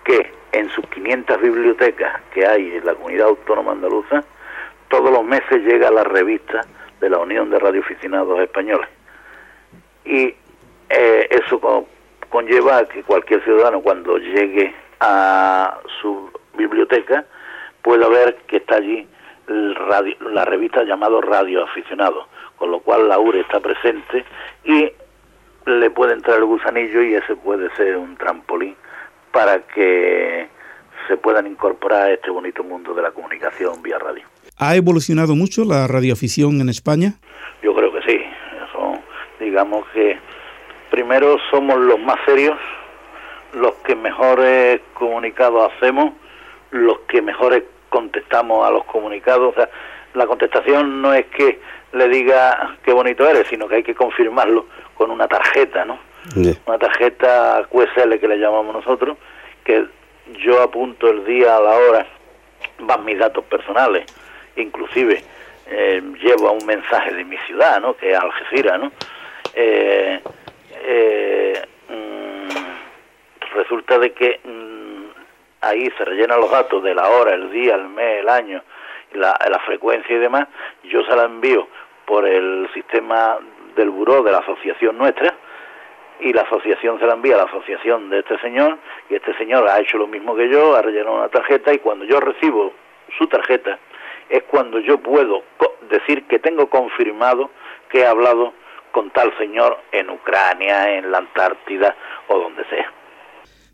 que 0.02 0.32
en 0.52 0.70
sus 0.70 0.86
500 0.86 1.42
bibliotecas 1.42 2.22
que 2.32 2.46
hay 2.46 2.76
en 2.76 2.86
la 2.86 2.94
comunidad 2.94 3.26
autónoma 3.26 3.72
andaluza, 3.72 4.24
todos 4.88 5.12
los 5.12 5.24
meses 5.24 5.62
llega 5.62 5.90
la 5.90 6.04
revista 6.04 6.62
de 7.00 7.10
la 7.10 7.18
Unión 7.18 7.50
de 7.50 7.58
Radioaficionados 7.58 8.40
Españoles. 8.40 8.88
Y 10.06 10.34
eh, 10.88 11.28
eso 11.28 11.60
conlleva 12.28 12.84
que 12.86 13.02
cualquier 13.02 13.42
ciudadano 13.44 13.80
cuando 13.80 14.18
llegue 14.18 14.74
a 15.00 15.78
su 16.00 16.30
biblioteca 16.56 17.24
pueda 17.82 18.08
ver 18.08 18.36
que 18.46 18.58
está 18.58 18.76
allí 18.76 19.06
la 19.48 20.44
revista 20.44 20.84
llamado 20.84 21.20
Radio 21.22 21.64
Aficionado, 21.64 22.26
con 22.56 22.70
lo 22.70 22.80
cual 22.80 23.08
la 23.08 23.18
URE 23.18 23.40
está 23.40 23.60
presente 23.60 24.24
y 24.64 24.90
le 25.64 25.90
puede 25.90 26.14
entrar 26.14 26.38
el 26.38 26.44
gusanillo 26.44 27.02
y 27.02 27.14
ese 27.14 27.36
puede 27.36 27.74
ser 27.76 27.96
un 27.96 28.16
trampolín 28.16 28.76
para 29.32 29.60
que 29.60 30.48
se 31.06 31.16
puedan 31.16 31.46
incorporar 31.46 32.08
a 32.08 32.12
este 32.12 32.30
bonito 32.30 32.62
mundo 32.62 32.92
de 32.94 33.02
la 33.02 33.10
comunicación 33.10 33.82
vía 33.82 33.98
radio. 33.98 34.24
¿Ha 34.58 34.76
evolucionado 34.76 35.34
mucho 35.34 35.64
la 35.64 35.86
radioafición 35.86 36.60
en 36.60 36.68
España? 36.68 37.14
Yo 37.62 37.74
creo 37.74 37.92
que 37.92 38.02
sí. 38.02 38.20
digamos 39.40 39.86
que 39.94 40.18
primero 40.90 41.36
somos 41.50 41.78
los 41.78 41.98
más 42.00 42.18
serios, 42.24 42.58
los 43.52 43.74
que 43.84 43.94
mejores 43.94 44.80
comunicados 44.94 45.72
hacemos, 45.72 46.12
los 46.70 47.00
que 47.00 47.22
mejores 47.22 47.64
contestamos 47.88 48.66
a 48.66 48.70
los 48.70 48.84
comunicados. 48.84 49.52
O 49.52 49.54
sea, 49.54 49.68
la 50.14 50.26
contestación 50.26 51.00
no 51.00 51.14
es 51.14 51.26
que 51.26 51.60
le 51.92 52.08
diga 52.08 52.76
qué 52.84 52.92
bonito 52.92 53.28
eres, 53.28 53.46
sino 53.48 53.68
que 53.68 53.76
hay 53.76 53.82
que 53.82 53.94
confirmarlo 53.94 54.66
con 54.94 55.10
una 55.10 55.28
tarjeta, 55.28 55.84
¿no? 55.84 55.98
Una 56.66 56.78
tarjeta 56.78 57.66
QSL 57.70 58.18
que 58.18 58.28
le 58.28 58.38
llamamos 58.38 58.74
nosotros, 58.74 59.16
que 59.64 59.86
yo 60.44 60.60
apunto 60.60 61.08
el 61.08 61.24
día 61.24 61.56
a 61.56 61.60
la 61.60 61.76
hora, 61.76 62.06
van 62.80 63.04
mis 63.04 63.18
datos 63.18 63.44
personales, 63.44 64.04
inclusive 64.56 65.22
eh, 65.70 66.02
llevo 66.20 66.52
un 66.52 66.66
mensaje 66.66 67.14
de 67.14 67.24
mi 67.24 67.36
ciudad, 67.38 67.80
¿no? 67.80 67.96
Que 67.96 68.12
es 68.12 68.18
Algeciras, 68.18 68.78
¿no? 68.78 68.92
Eh, 69.54 70.20
eh, 70.90 71.52
mm, 71.90 73.54
resulta 73.54 73.98
de 73.98 74.12
que 74.12 74.40
mm, 74.42 75.04
ahí 75.60 75.90
se 75.98 76.04
rellenan 76.04 76.40
los 76.40 76.50
datos 76.50 76.82
de 76.82 76.94
la 76.94 77.10
hora, 77.10 77.34
el 77.34 77.50
día, 77.50 77.74
el 77.74 77.88
mes, 77.90 78.20
el 78.20 78.28
año, 78.30 78.62
la, 79.12 79.38
la 79.50 79.58
frecuencia 79.60 80.16
y 80.16 80.18
demás. 80.18 80.48
Yo 80.84 81.02
se 81.04 81.14
la 81.14 81.24
envío 81.24 81.68
por 82.06 82.26
el 82.26 82.70
sistema 82.72 83.36
del 83.76 83.90
buró 83.90 84.22
de 84.22 84.32
la 84.32 84.38
asociación 84.38 84.96
nuestra 84.96 85.34
y 86.20 86.32
la 86.32 86.42
asociación 86.42 86.98
se 86.98 87.06
la 87.06 87.12
envía 87.12 87.34
a 87.34 87.38
la 87.38 87.44
asociación 87.44 88.08
de 88.08 88.20
este 88.20 88.38
señor 88.38 88.78
y 89.10 89.14
este 89.14 89.36
señor 89.36 89.68
ha 89.68 89.80
hecho 89.80 89.98
lo 89.98 90.06
mismo 90.06 90.34
que 90.34 90.48
yo, 90.48 90.74
ha 90.74 90.80
rellenado 90.80 91.16
una 91.16 91.28
tarjeta 91.28 91.72
y 91.72 91.78
cuando 91.80 92.06
yo 92.06 92.18
recibo 92.18 92.72
su 93.18 93.26
tarjeta 93.26 93.78
es 94.30 94.42
cuando 94.44 94.78
yo 94.78 94.98
puedo 94.98 95.42
decir 95.90 96.24
que 96.24 96.38
tengo 96.38 96.68
confirmado 96.70 97.50
que 97.90 98.00
he 98.00 98.06
hablado 98.06 98.54
con 98.92 99.10
tal 99.10 99.36
señor 99.38 99.76
en 99.92 100.10
Ucrania, 100.10 100.98
en 100.98 101.10
la 101.10 101.18
Antártida 101.18 101.96
o 102.28 102.38
donde 102.38 102.64
sea. 102.68 102.92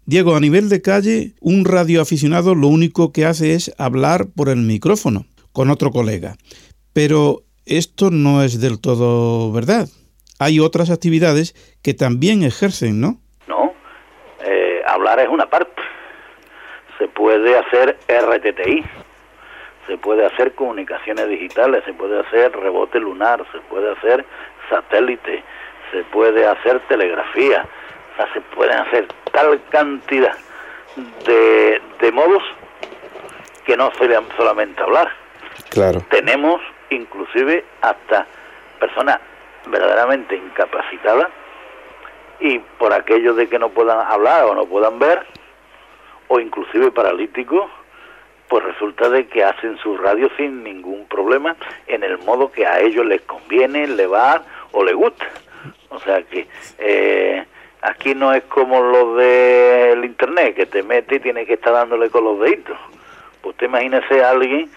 Diego, 0.06 0.37
a 0.37 0.40
nivel 0.40 0.68
de 0.68 0.83
calle, 0.83 1.33
un 1.40 1.64
radioaficionado 1.64 2.54
lo 2.54 2.68
único 2.68 3.11
que 3.12 3.25
hace 3.25 3.54
es 3.54 3.75
hablar 3.78 4.26
por 4.37 4.50
el 4.50 4.59
micrófono 4.59 5.25
con 5.52 5.71
otro 5.71 5.90
colega. 5.90 6.35
Pero 6.92 7.40
esto 7.64 8.11
no 8.11 8.42
es 8.42 8.61
del 8.61 8.80
todo 8.80 9.50
verdad. 9.50 9.88
Hay 10.38 10.61
otras 10.61 10.90
actividades 10.90 11.54
que 11.83 11.94
también 11.94 12.42
ejercen, 12.42 13.00
¿no? 13.00 13.18
No, 13.47 13.73
eh, 14.44 14.83
hablar 14.87 15.21
es 15.21 15.28
una 15.28 15.49
parte. 15.49 15.80
Se 16.99 17.09
puede 17.09 17.56
hacer 17.56 17.97
RTTI, 18.06 18.85
se 19.87 19.97
puede 19.99 20.26
hacer 20.26 20.54
comunicaciones 20.54 21.28
digitales, 21.28 21.83
se 21.85 21.94
puede 21.94 22.21
hacer 22.21 22.52
rebote 22.52 23.00
lunar, 23.00 23.44
se 23.52 23.59
puede 23.71 23.92
hacer 23.92 24.25
satélite, 24.68 25.42
se 25.90 26.02
puede 26.04 26.47
hacer 26.47 26.80
telegrafía, 26.88 27.66
o 28.12 28.16
sea, 28.16 28.33
se 28.33 28.40
pueden 28.40 28.78
hacer 28.78 29.06
tal 29.33 29.61
cantidad 29.71 30.37
de, 31.26 31.83
de 32.00 32.12
modos 32.12 32.42
que 33.64 33.76
no 33.76 33.92
serían 33.94 34.25
solamente 34.37 34.83
hablar. 34.83 35.11
Claro. 35.71 36.00
Tenemos 36.11 36.61
inclusive 36.90 37.64
hasta 37.80 38.26
personas 38.78 39.18
verdaderamente 39.66 40.37
incapacitadas 40.37 41.28
y 42.40 42.59
por 42.59 42.92
aquello 42.92 43.35
de 43.35 43.49
que 43.49 43.59
no 43.59 43.71
puedan 43.71 43.99
hablar 44.00 44.44
o 44.44 44.54
no 44.54 44.66
puedan 44.66 44.99
ver 44.99 45.25
o 46.28 46.40
inclusive 46.40 46.90
paralíticos 46.90 47.71
pues 48.49 48.62
resulta 48.64 49.09
de 49.09 49.26
que 49.26 49.42
hacen 49.42 49.78
su 49.78 49.97
radio 49.97 50.28
sin 50.37 50.62
ningún 50.62 51.06
problema 51.06 51.56
en 51.87 52.02
el 52.02 52.18
modo 52.18 52.52
que 52.52 52.66
a 52.66 52.80
ellos 52.80 53.06
les 53.06 53.23
conviene, 53.23 53.87
le 53.87 54.06
va 54.06 54.42
o 54.73 54.85
les 54.85 54.94
gusta. 54.94 55.26
O 55.90 55.99
sea 56.00 56.23
que 56.23 56.47
eh, 56.78 57.44
aquí 57.83 58.14
no 58.14 58.33
es 58.33 58.42
como 58.44 58.83
lo 58.83 59.14
del 59.16 60.04
internet, 60.04 60.54
que 60.56 60.66
te 60.66 60.83
mete 60.83 61.16
y 61.16 61.21
tienes 61.21 61.47
que 61.47 61.54
estar 61.54 61.73
dándole 61.73 62.11
con 62.11 62.25
los 62.25 62.40
deditos. 62.40 62.76
Pues 63.42 63.56
te 63.56 63.66
imagínese 63.66 64.23
a 64.25 64.30
alguien 64.30 64.71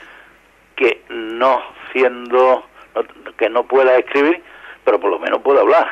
que 0.75 1.01
no 1.09 1.61
siendo, 1.91 2.63
no- 2.95 3.33
que 3.37 3.49
no 3.49 3.63
pueda 3.63 3.97
escribir, 3.97 4.41
pero 4.83 4.99
por 4.99 5.09
lo 5.09 5.19
menos 5.19 5.41
pueda 5.41 5.61
hablar. 5.61 5.87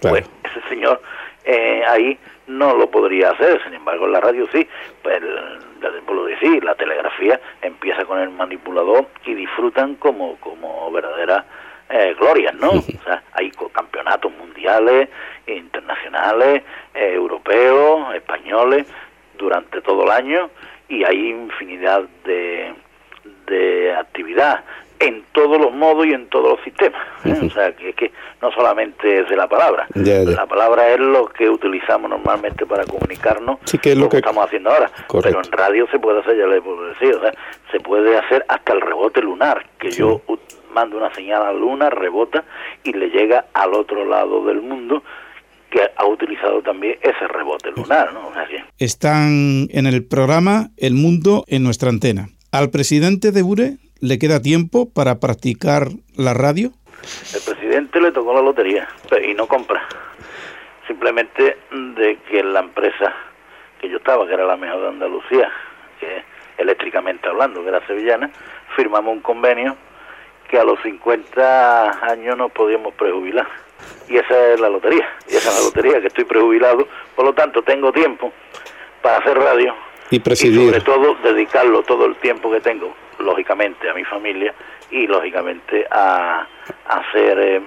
Claro. 0.00 0.16
Pues 0.16 0.30
ese 0.44 0.68
señor 0.68 1.02
eh, 1.44 1.82
ahí 1.88 2.18
no 2.46 2.74
lo 2.74 2.90
podría 2.90 3.30
hacer, 3.30 3.62
sin 3.64 3.74
embargo 3.74 4.06
en 4.06 4.12
la 4.12 4.20
radio 4.20 4.46
sí, 4.52 4.66
pues 5.02 5.20
lo 6.08 6.24
decir, 6.26 6.62
la 6.64 6.74
telegrafía 6.74 7.40
empieza 7.62 8.04
con 8.04 8.18
el 8.20 8.30
manipulador 8.30 9.06
y 9.24 9.34
disfrutan 9.34 9.94
como, 9.96 10.36
como 10.36 10.90
verdaderas 10.92 11.44
eh, 11.90 12.14
glorias, 12.18 12.54
¿no? 12.54 12.70
O 12.70 13.04
sea, 13.04 13.22
hay 13.32 13.50
campeonatos 13.72 14.32
mundiales, 14.32 15.08
internacionales, 15.46 16.62
eh, 16.94 17.12
europeos, 17.14 18.14
españoles, 18.14 18.86
durante 19.40 19.80
todo 19.80 20.04
el 20.04 20.10
año 20.10 20.50
y 20.88 21.02
hay 21.04 21.30
infinidad 21.30 22.02
de, 22.24 22.74
de 23.46 23.94
actividad 23.94 24.62
en 25.00 25.24
todos 25.32 25.58
los 25.58 25.72
modos 25.72 26.06
y 26.06 26.12
en 26.12 26.28
todos 26.28 26.50
los 26.56 26.60
sistemas. 26.64 27.00
¿eh? 27.24 27.34
O 27.46 27.50
sea, 27.50 27.72
que, 27.74 27.92
que 27.94 28.12
no 28.42 28.52
solamente 28.52 29.20
es 29.20 29.28
de 29.28 29.36
la 29.36 29.48
palabra. 29.48 29.86
Ya, 29.94 30.22
ya. 30.22 30.30
La 30.30 30.46
palabra 30.46 30.90
es 30.90 31.00
lo 31.00 31.26
que 31.26 31.48
utilizamos 31.48 32.10
normalmente 32.10 32.66
para 32.66 32.84
comunicarnos, 32.84 33.58
Sí, 33.64 33.78
que 33.78 33.90
es 33.92 33.96
lo 33.96 34.02
como 34.04 34.10
que- 34.10 34.16
estamos 34.18 34.44
haciendo 34.46 34.70
ahora. 34.70 34.90
Correcto. 35.06 35.38
Pero 35.40 35.40
en 35.44 35.52
radio 35.52 35.86
se 35.90 35.98
puede 35.98 36.20
hacer, 36.20 36.36
ya 36.36 36.46
le 36.46 36.60
puedo 36.60 36.86
decir, 36.88 37.14
o 37.14 37.20
sea, 37.20 37.32
se 37.72 37.80
puede 37.80 38.16
hacer 38.18 38.44
hasta 38.48 38.72
el 38.74 38.80
rebote 38.82 39.22
lunar, 39.22 39.66
que 39.78 39.90
Sí. 39.90 39.98
yo 40.00 40.20
mando 40.74 40.98
una 40.98 41.12
señal 41.14 41.42
a 41.42 41.46
la 41.46 41.58
luna, 41.58 41.90
rebota 41.90 42.44
y 42.84 42.92
le 42.92 43.08
llega 43.08 43.46
al 43.54 43.74
otro 43.74 44.04
lado 44.04 44.44
del 44.44 44.60
mundo 44.60 45.02
que 45.70 45.80
ha 45.96 46.04
utilizado 46.06 46.60
también 46.62 46.96
ese 47.00 47.26
rebote 47.28 47.70
lunar, 47.72 48.12
¿no? 48.12 48.30
Están 48.78 49.68
en 49.70 49.86
el 49.86 50.04
programa 50.06 50.70
El 50.76 50.94
Mundo 50.94 51.44
en 51.48 51.62
nuestra 51.62 51.90
antena. 51.90 52.28
Al 52.52 52.70
presidente 52.70 53.30
de 53.30 53.42
Bure 53.42 53.76
le 54.00 54.18
queda 54.18 54.40
tiempo 54.40 54.88
para 54.90 55.20
practicar 55.20 55.88
la 56.16 56.34
radio. 56.34 56.72
El 57.34 57.40
presidente 57.42 58.00
le 58.00 58.12
tocó 58.12 58.34
la 58.34 58.42
lotería 58.42 58.88
pe- 59.08 59.30
y 59.30 59.34
no 59.34 59.46
compra. 59.46 59.82
Simplemente 60.86 61.56
de 61.70 62.18
que 62.30 62.42
la 62.42 62.60
empresa 62.60 63.14
que 63.80 63.88
yo 63.88 63.98
estaba, 63.98 64.26
que 64.26 64.34
era 64.34 64.44
la 64.44 64.56
mejor 64.56 64.82
de 64.82 64.88
Andalucía, 64.88 65.50
que 65.98 66.22
eléctricamente 66.58 67.28
hablando, 67.28 67.62
que 67.62 67.68
era 67.68 67.86
sevillana, 67.86 68.30
firmamos 68.76 69.14
un 69.14 69.20
convenio 69.20 69.76
que 70.48 70.58
a 70.58 70.64
los 70.64 70.78
50 70.82 72.06
años 72.10 72.36
nos 72.36 72.50
podíamos 72.52 72.92
prejubilar. 72.94 73.46
Y 74.08 74.16
esa 74.16 74.52
es 74.52 74.60
la 74.60 74.68
lotería, 74.68 75.08
y 75.28 75.36
esa 75.36 75.48
es 75.50 75.58
la 75.58 75.64
lotería, 75.64 76.00
que 76.00 76.08
estoy 76.08 76.24
prejubilado, 76.24 76.86
por 77.14 77.24
lo 77.24 77.32
tanto 77.32 77.62
tengo 77.62 77.92
tiempo 77.92 78.32
para 79.00 79.18
hacer 79.18 79.38
radio 79.38 79.74
Y 80.10 80.16
y 80.16 80.18
presidir. 80.18 80.66
sobre 80.66 80.80
todo 80.82 81.14
dedicarlo 81.22 81.82
todo 81.84 82.04
el 82.06 82.16
tiempo 82.16 82.50
que 82.50 82.60
tengo, 82.60 82.92
lógicamente, 83.20 83.88
a 83.88 83.94
mi 83.94 84.04
familia 84.04 84.54
y 84.90 85.06
lógicamente 85.06 85.86
a, 85.90 86.46
a 86.88 86.96
hacer, 86.98 87.38
em, 87.38 87.64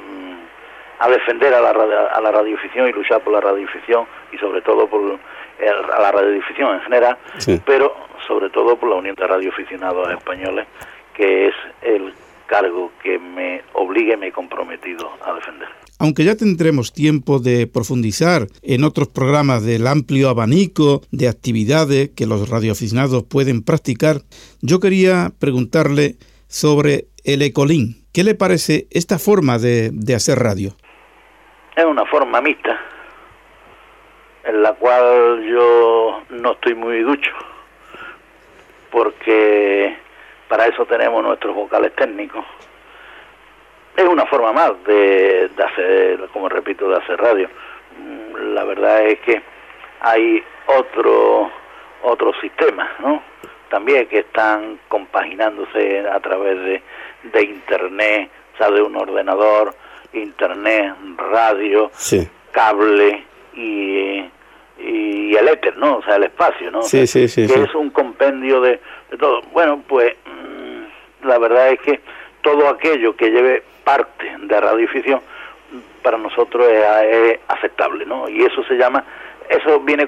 a 0.99 1.09
defender 1.09 1.53
a 1.53 1.61
la, 1.61 1.69
a 1.71 2.21
la 2.21 2.31
radioficción 2.31 2.87
y 2.87 2.91
luchar 2.93 3.21
por 3.21 3.33
la 3.33 3.41
radioficción 3.41 4.05
y 4.31 4.37
sobre 4.37 4.61
todo 4.61 4.87
por 4.87 5.01
el- 5.59 5.91
a 5.91 5.99
la 5.99 6.11
radioficción 6.11 6.75
en 6.75 6.81
general, 6.81 7.17
Sí. 7.37 7.61
pero 7.65 7.95
sobre 8.27 8.49
todo 8.49 8.75
por 8.77 8.89
la 8.89 8.95
Unión 8.95 9.15
de 9.15 9.27
Radioaficionados 9.27 10.09
Españoles, 10.11 10.65
que 11.13 11.47
es 11.47 11.55
el 11.81 12.13
cargo 12.47 12.91
que 13.01 13.19
me 13.19 13.61
obligue, 13.73 14.15
me 14.17 14.27
he 14.27 14.31
comprometido 14.31 15.11
a 15.25 15.33
defender. 15.33 15.67
Aunque 15.99 16.25
ya 16.25 16.35
tendremos 16.35 16.91
tiempo 16.91 17.39
de 17.39 17.67
profundizar 17.67 18.47
en 18.61 18.83
otros 18.83 19.07
programas 19.07 19.63
del 19.63 19.87
amplio 19.87 20.29
abanico 20.29 21.01
de 21.11 21.27
actividades 21.27 22.09
que 22.09 22.25
los 22.25 22.49
radioaficionados 22.49 23.23
pueden 23.23 23.63
practicar, 23.63 24.21
yo 24.61 24.79
quería 24.79 25.31
preguntarle 25.39 26.15
sobre 26.47 27.05
el 27.23 27.41
ecolín. 27.41 28.03
¿Qué 28.11 28.23
le 28.23 28.35
parece 28.35 28.87
esta 28.91 29.17
forma 29.17 29.57
de, 29.59 29.91
de 29.93 30.15
hacer 30.15 30.39
radio? 30.39 30.75
Es 31.75 31.85
una 31.85 32.05
forma 32.05 32.41
mixta, 32.41 32.79
en 34.45 34.61
la 34.61 34.73
cual 34.73 35.43
yo 35.49 36.21
no 36.29 36.51
estoy 36.51 36.75
muy 36.75 37.01
ducho, 37.01 37.31
porque 38.91 39.95
para 40.47 40.67
eso 40.67 40.85
tenemos 40.85 41.23
nuestros 41.23 41.55
vocales 41.55 41.95
técnicos. 41.95 42.45
Es 43.95 44.03
una 44.05 44.25
forma 44.25 44.51
más 44.53 44.71
de, 44.85 45.49
de 45.55 45.63
hacer, 45.63 46.27
como 46.33 46.49
repito, 46.49 46.89
de 46.89 46.97
hacer 46.97 47.19
radio. 47.19 47.47
Mm, 47.97 48.53
La 48.53 48.63
verdad 48.63 49.05
es 49.05 49.19
que 49.19 49.41
hay 50.01 50.43
otro 50.67 51.51
otros 52.05 52.35
sistemas, 52.41 52.89
¿no? 52.99 53.23
También 53.69 54.07
que 54.07 54.19
están 54.19 54.77
compaginándose 54.89 56.05
a 56.09 56.19
través 56.19 56.59
de, 56.59 56.81
de 57.31 57.43
internet, 57.43 58.29
o 58.53 58.57
sea, 58.57 58.69
de 58.71 58.81
un 58.81 58.95
ordenador, 58.97 59.73
internet, 60.11 60.93
radio, 61.17 61.89
Sí. 61.93 62.27
cable 62.51 63.23
y, 63.55 64.25
y 64.79 65.35
el 65.35 65.47
éter, 65.47 65.77
¿no? 65.77 65.97
O 65.97 66.03
sea, 66.03 66.17
el 66.17 66.23
espacio, 66.23 66.71
¿no? 66.71 66.79
O 66.79 66.83
Sí, 66.83 67.07
sea, 67.07 67.27
sí, 67.27 67.27
sí, 67.29 67.47
Que 67.47 67.53
sí. 67.53 67.61
es 67.69 67.73
un 67.73 67.89
compendio 67.89 68.59
de, 68.59 68.81
de 69.11 69.17
todo. 69.17 69.41
Bueno, 69.53 69.81
pues 69.87 70.13
mm, 70.25 71.27
la 71.27 71.37
verdad 71.39 71.69
es 71.69 71.79
que 71.79 72.01
todo 72.41 72.67
aquello 72.67 73.15
que 73.15 73.29
lleve 73.31 73.63
parte 73.83 74.35
de 74.39 74.59
radioficción 74.61 75.21
para 76.01 76.17
nosotros 76.17 76.67
es, 76.67 76.83
es 77.11 77.39
aceptable, 77.47 78.05
¿no? 78.05 78.29
Y 78.29 78.43
eso 78.43 78.63
se 78.65 78.75
llama, 78.75 79.03
eso 79.49 79.79
viene 79.79 80.07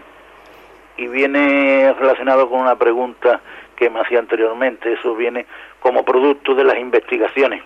y 0.97 1.07
viene 1.07 1.93
relacionado 1.99 2.49
con 2.49 2.61
una 2.61 2.75
pregunta 2.75 3.41
que 3.75 3.89
me 3.89 3.99
hacía 3.99 4.19
anteriormente, 4.19 4.93
eso 4.93 5.15
viene 5.15 5.45
como 5.79 6.05
producto 6.05 6.55
de 6.55 6.63
las 6.63 6.77
investigaciones 6.77 7.61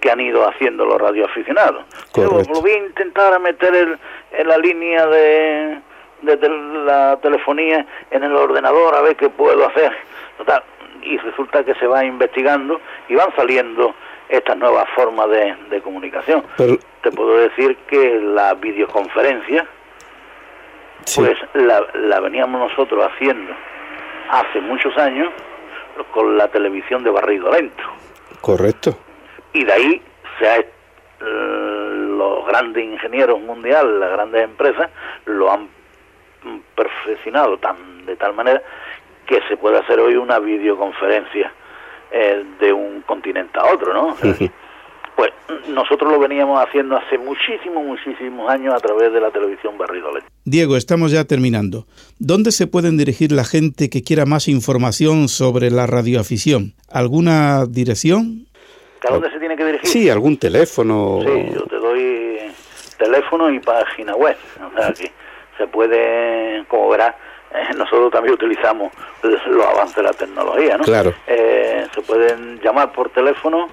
que 0.00 0.10
han 0.10 0.20
ido 0.20 0.48
haciendo 0.48 0.84
los 0.84 1.00
radioaficionados. 1.00 1.84
Yo 2.14 2.28
lo 2.54 2.60
voy 2.60 2.70
a 2.70 2.78
intentar 2.86 3.38
meter 3.40 3.74
el- 3.74 3.98
en 4.32 4.48
la 4.48 4.58
línea 4.58 5.06
de, 5.06 5.78
de 6.22 6.48
la 6.84 7.18
telefonía 7.20 7.84
en 8.10 8.22
el 8.22 8.34
ordenador 8.36 8.94
a 8.94 9.00
ver 9.02 9.16
qué 9.16 9.28
puedo 9.28 9.66
hacer. 9.66 9.92
Total, 10.38 10.62
y 11.02 11.16
resulta 11.18 11.64
que 11.64 11.74
se 11.74 11.86
va 11.86 12.04
investigando 12.04 12.80
y 13.08 13.14
van 13.14 13.34
saliendo 13.34 13.94
estas 14.28 14.56
nuevas 14.56 14.88
formas 14.94 15.28
de, 15.30 15.54
de 15.70 15.80
comunicación. 15.82 16.44
Pero- 16.56 16.78
Te 17.02 17.10
puedo 17.12 17.36
decir 17.38 17.76
que 17.88 18.18
la 18.20 18.54
videoconferencia, 18.54 19.66
Sí. 21.04 21.20
pues 21.20 21.38
la, 21.54 21.86
la 21.94 22.18
veníamos 22.20 22.68
nosotros 22.68 23.04
haciendo 23.12 23.54
hace 24.28 24.60
muchos 24.60 24.96
años 24.98 25.28
con 26.12 26.36
la 26.36 26.48
televisión 26.48 27.04
de 27.04 27.10
barrido 27.10 27.50
lento 27.52 27.84
Correcto. 28.40 28.98
y 29.52 29.64
de 29.64 29.72
ahí 29.72 30.02
se 30.38 30.48
ha, 30.48 30.56
eh, 30.58 30.66
los 31.20 32.44
grandes 32.48 32.82
ingenieros 32.84 33.40
mundiales, 33.40 33.92
las 34.00 34.10
grandes 34.10 34.42
empresas, 34.42 34.90
lo 35.26 35.52
han 35.52 35.68
mm, 36.42 36.58
perfeccionado 36.74 37.56
tan, 37.58 38.04
de 38.04 38.16
tal 38.16 38.34
manera 38.34 38.60
que 39.26 39.40
se 39.48 39.56
puede 39.56 39.78
hacer 39.78 40.00
hoy 40.00 40.16
una 40.16 40.40
videoconferencia 40.40 41.52
eh, 42.10 42.44
de 42.60 42.72
un 42.72 43.02
continente 43.02 43.58
a 43.58 43.72
otro, 43.72 43.92
¿no? 43.92 44.16
Pues 45.16 45.30
nosotros 45.68 46.12
lo 46.12 46.18
veníamos 46.18 46.62
haciendo 46.62 46.94
hace 46.94 47.16
muchísimos, 47.16 47.82
muchísimos 47.82 48.50
años 48.50 48.74
a 48.74 48.78
través 48.78 49.10
de 49.14 49.20
la 49.20 49.30
televisión 49.30 49.78
barrido 49.78 50.12
lento. 50.12 50.28
Diego, 50.44 50.76
estamos 50.76 51.10
ya 51.10 51.24
terminando. 51.24 51.86
¿Dónde 52.18 52.52
se 52.52 52.66
pueden 52.66 52.98
dirigir 52.98 53.32
la 53.32 53.44
gente 53.44 53.88
que 53.88 54.02
quiera 54.02 54.26
más 54.26 54.46
información 54.46 55.28
sobre 55.28 55.70
la 55.70 55.86
radioafición? 55.86 56.74
¿Alguna 56.92 57.64
dirección? 57.64 58.46
¿A 59.08 59.12
dónde 59.12 59.30
se 59.30 59.38
tiene 59.38 59.56
que 59.56 59.64
dirigir? 59.64 59.88
Sí, 59.88 60.10
algún 60.10 60.36
teléfono. 60.36 61.20
Sí, 61.22 61.50
yo 61.54 61.62
te 61.62 61.76
doy 61.76 62.38
teléfono 62.98 63.50
y 63.50 63.58
página 63.60 64.14
web. 64.16 64.36
O 64.60 64.78
sea 64.78 64.92
que 64.92 65.10
se 65.56 65.66
puede, 65.66 66.64
como 66.68 66.90
verás, 66.90 67.14
eh, 67.52 67.74
nosotros 67.76 68.12
también 68.12 68.34
utilizamos 68.34 68.92
los 69.22 69.66
avances 69.66 69.96
de 69.96 70.02
la 70.02 70.12
tecnología, 70.12 70.76
¿no? 70.76 70.84
Claro. 70.84 71.14
Eh, 71.26 71.86
se 71.94 72.02
pueden 72.02 72.60
llamar 72.60 72.92
por 72.92 73.10
teléfono 73.10 73.68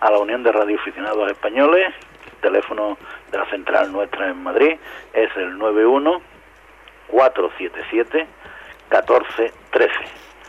a 0.00 0.10
la 0.10 0.18
Unión 0.18 0.42
de 0.42 0.52
Radioaficionados 0.52 1.30
Españoles, 1.30 1.92
teléfono 2.40 2.96
de 3.30 3.38
la 3.38 3.48
central 3.50 3.92
nuestra 3.92 4.28
en 4.28 4.42
Madrid 4.42 4.76
es 5.12 5.30
el 5.36 5.58
91 5.58 6.20
477 7.08 8.26
1413 8.90 9.92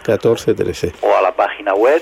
1413. 0.07 0.93
o 1.01 1.17
a 1.17 1.21
la 1.21 1.31
página 1.31 1.73
web 1.73 2.01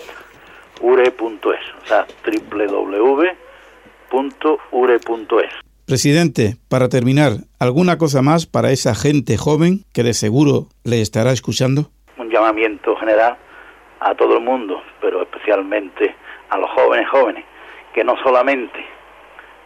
ure.es, 0.81 1.59
o 1.83 1.87
sea, 1.87 2.05
www.ure.es. 2.25 3.35
Presidente, 5.87 6.55
para 6.67 6.89
terminar, 6.89 7.45
¿alguna 7.59 7.99
cosa 7.99 8.23
más 8.23 8.47
para 8.47 8.71
esa 8.71 8.95
gente 8.95 9.37
joven 9.37 9.85
que 9.93 10.01
de 10.01 10.15
seguro 10.15 10.65
le 10.83 10.99
estará 10.99 11.31
escuchando? 11.31 11.91
Un 12.17 12.31
llamamiento 12.31 12.95
general 12.95 13.37
a 13.99 14.15
todo 14.15 14.37
el 14.37 14.43
mundo, 14.43 14.81
pero 14.99 15.21
especialmente 15.21 16.15
a 16.49 16.57
los 16.57 16.71
jóvenes 16.71 17.07
jóvenes, 17.09 17.45
que 17.93 18.03
no 18.03 18.17
solamente 18.23 18.83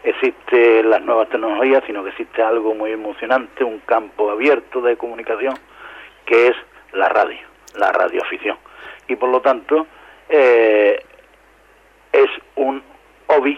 existe 0.03 0.83
las 0.83 1.01
nuevas 1.03 1.29
tecnologías, 1.29 1.83
sino 1.87 2.03
que 2.03 2.09
existe 2.09 2.41
algo 2.41 2.75
muy 2.75 2.91
emocionante, 2.91 3.63
un 3.63 3.79
campo 3.85 4.29
abierto 4.29 4.81
de 4.81 4.97
comunicación, 4.97 5.53
que 6.25 6.49
es 6.49 6.55
la 6.91 7.07
radio, 7.07 7.47
la 7.75 7.93
radioafición. 7.93 8.57
Y 9.07 9.15
por 9.15 9.29
lo 9.29 9.39
tanto, 9.39 9.87
eh, 10.27 11.01
es 12.11 12.29
un 12.57 12.83
hobby, 13.27 13.57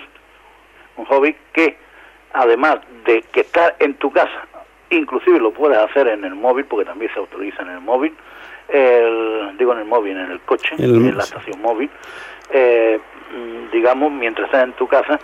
un 0.98 1.06
hobby 1.06 1.36
que 1.54 1.90
además 2.34 2.80
de 3.06 3.22
que 3.32 3.42
estar 3.42 3.76
en 3.80 3.96
tu 3.96 4.12
casa, 4.12 4.46
inclusive 4.90 5.40
lo 5.40 5.52
puedes 5.52 5.78
hacer 5.78 6.08
en 6.08 6.24
el 6.26 6.36
móvil, 6.36 6.66
porque 6.66 6.86
también 6.86 7.12
se 7.14 7.20
autoriza 7.20 7.62
en 7.64 7.70
el 7.70 7.80
móvil, 7.82 8.14
el, 8.70 9.58
digo 9.58 9.74
en 9.74 9.80
el 9.80 9.86
móvil, 9.86 10.18
en 10.18 10.32
el 10.32 10.40
coche, 10.42 10.76
El- 10.78 10.96
en 10.96 11.18
la 11.18 11.24
estación 11.24 11.62
móvil, 11.62 11.90
eh, 12.52 13.00
digamos, 13.72 14.12
mientras 14.12 14.46
estás 14.48 14.64
en 14.64 14.74
tu 14.74 14.88
casa, 14.88 15.20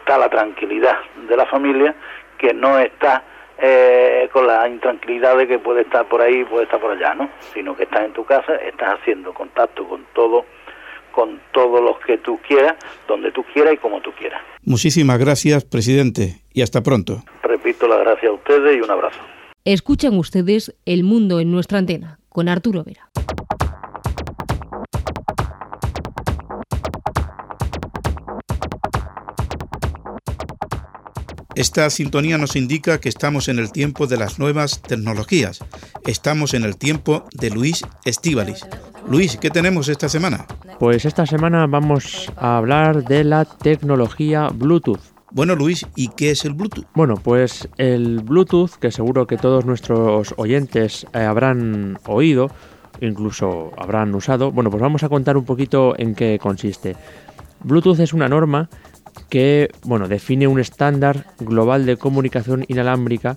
está 0.00 0.18
la 0.18 0.28
tranquilidad 0.28 0.98
de 1.28 1.36
la 1.36 1.46
familia 1.46 1.94
que 2.38 2.52
no 2.54 2.78
está 2.78 3.24
eh, 3.62 4.28
con 4.32 4.46
la 4.46 4.66
intranquilidad 4.68 5.36
de 5.36 5.46
que 5.46 5.58
puede 5.58 5.82
estar 5.82 6.06
por 6.08 6.22
ahí, 6.22 6.44
puede 6.44 6.64
estar 6.64 6.80
por 6.80 6.92
allá, 6.92 7.12
¿no? 7.14 7.28
Sino 7.52 7.76
que 7.76 7.82
estás 7.82 8.06
en 8.06 8.12
tu 8.14 8.24
casa, 8.24 8.54
estás 8.56 8.98
haciendo 8.98 9.34
contacto 9.34 9.86
con 9.86 10.06
todo, 10.14 10.46
con 11.12 11.38
todos 11.52 11.82
los 11.82 11.98
que 12.00 12.16
tú 12.18 12.38
quieras, 12.46 12.76
donde 13.06 13.30
tú 13.32 13.44
quieras 13.52 13.74
y 13.74 13.76
como 13.76 14.00
tú 14.00 14.12
quieras. 14.12 14.40
Muchísimas 14.64 15.18
gracias, 15.18 15.64
presidente, 15.66 16.39
y 16.52 16.62
hasta 16.62 16.82
pronto. 16.82 17.22
Repito 17.42 17.88
las 17.88 18.00
gracias 18.00 18.30
a 18.30 18.34
ustedes 18.34 18.76
y 18.76 18.80
un 18.80 18.90
abrazo. 18.90 19.18
Escuchan 19.64 20.16
ustedes 20.16 20.74
El 20.86 21.04
Mundo 21.04 21.40
en 21.40 21.52
nuestra 21.52 21.78
antena 21.78 22.18
con 22.28 22.48
Arturo 22.48 22.84
Vera. 22.84 23.10
Esta 31.56 31.90
sintonía 31.90 32.38
nos 32.38 32.56
indica 32.56 33.00
que 33.00 33.10
estamos 33.10 33.48
en 33.48 33.58
el 33.58 33.70
tiempo 33.70 34.06
de 34.06 34.16
las 34.16 34.38
nuevas 34.38 34.80
tecnologías. 34.80 35.62
Estamos 36.06 36.54
en 36.54 36.62
el 36.64 36.78
tiempo 36.78 37.26
de 37.32 37.50
Luis 37.50 37.84
Estíbalis. 38.04 38.64
Luis, 39.08 39.36
¿qué 39.36 39.50
tenemos 39.50 39.88
esta 39.88 40.08
semana? 40.08 40.46
Pues 40.78 41.04
esta 41.04 41.26
semana 41.26 41.66
vamos 41.66 42.32
a 42.36 42.56
hablar 42.56 43.04
de 43.04 43.24
la 43.24 43.44
tecnología 43.44 44.48
Bluetooth. 44.54 45.09
Bueno, 45.32 45.54
Luis, 45.54 45.86
¿y 45.94 46.08
qué 46.08 46.32
es 46.32 46.44
el 46.44 46.54
Bluetooth? 46.54 46.86
Bueno, 46.92 47.14
pues 47.14 47.68
el 47.78 48.20
Bluetooth, 48.20 48.72
que 48.80 48.90
seguro 48.90 49.28
que 49.28 49.36
todos 49.36 49.64
nuestros 49.64 50.34
oyentes 50.36 51.06
eh, 51.14 51.20
habrán 51.20 51.98
oído, 52.06 52.50
incluso 53.00 53.70
habrán 53.78 54.12
usado, 54.16 54.50
bueno, 54.50 54.70
pues 54.70 54.82
vamos 54.82 55.04
a 55.04 55.08
contar 55.08 55.36
un 55.36 55.44
poquito 55.44 55.94
en 55.96 56.16
qué 56.16 56.40
consiste. 56.42 56.96
Bluetooth 57.62 58.00
es 58.00 58.12
una 58.12 58.28
norma 58.28 58.68
que, 59.28 59.70
bueno, 59.84 60.08
define 60.08 60.48
un 60.48 60.58
estándar 60.58 61.26
global 61.38 61.86
de 61.86 61.96
comunicación 61.96 62.64
inalámbrica 62.66 63.36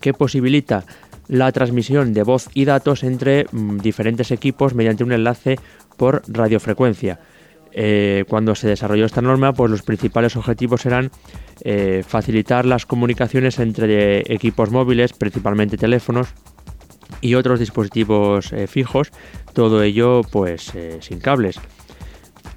que 0.00 0.14
posibilita 0.14 0.84
la 1.28 1.52
transmisión 1.52 2.14
de 2.14 2.22
voz 2.22 2.48
y 2.54 2.64
datos 2.64 3.04
entre 3.04 3.44
mm, 3.52 3.78
diferentes 3.78 4.30
equipos 4.30 4.74
mediante 4.74 5.04
un 5.04 5.12
enlace 5.12 5.58
por 5.98 6.22
radiofrecuencia. 6.28 7.20
Eh, 7.76 8.24
cuando 8.28 8.54
se 8.54 8.68
desarrolló 8.68 9.04
esta 9.04 9.20
norma, 9.20 9.52
pues 9.52 9.68
los 9.68 9.82
principales 9.82 10.36
objetivos 10.36 10.86
eran 10.86 11.10
eh, 11.62 12.04
facilitar 12.06 12.64
las 12.64 12.86
comunicaciones 12.86 13.58
entre 13.58 14.20
equipos 14.32 14.70
móviles, 14.70 15.12
principalmente 15.12 15.76
teléfonos, 15.76 16.28
y 17.20 17.34
otros 17.34 17.58
dispositivos 17.58 18.52
eh, 18.52 18.68
fijos, 18.68 19.10
todo 19.54 19.82
ello 19.82 20.20
pues 20.30 20.72
sin 21.00 21.18
cables. 21.18 21.58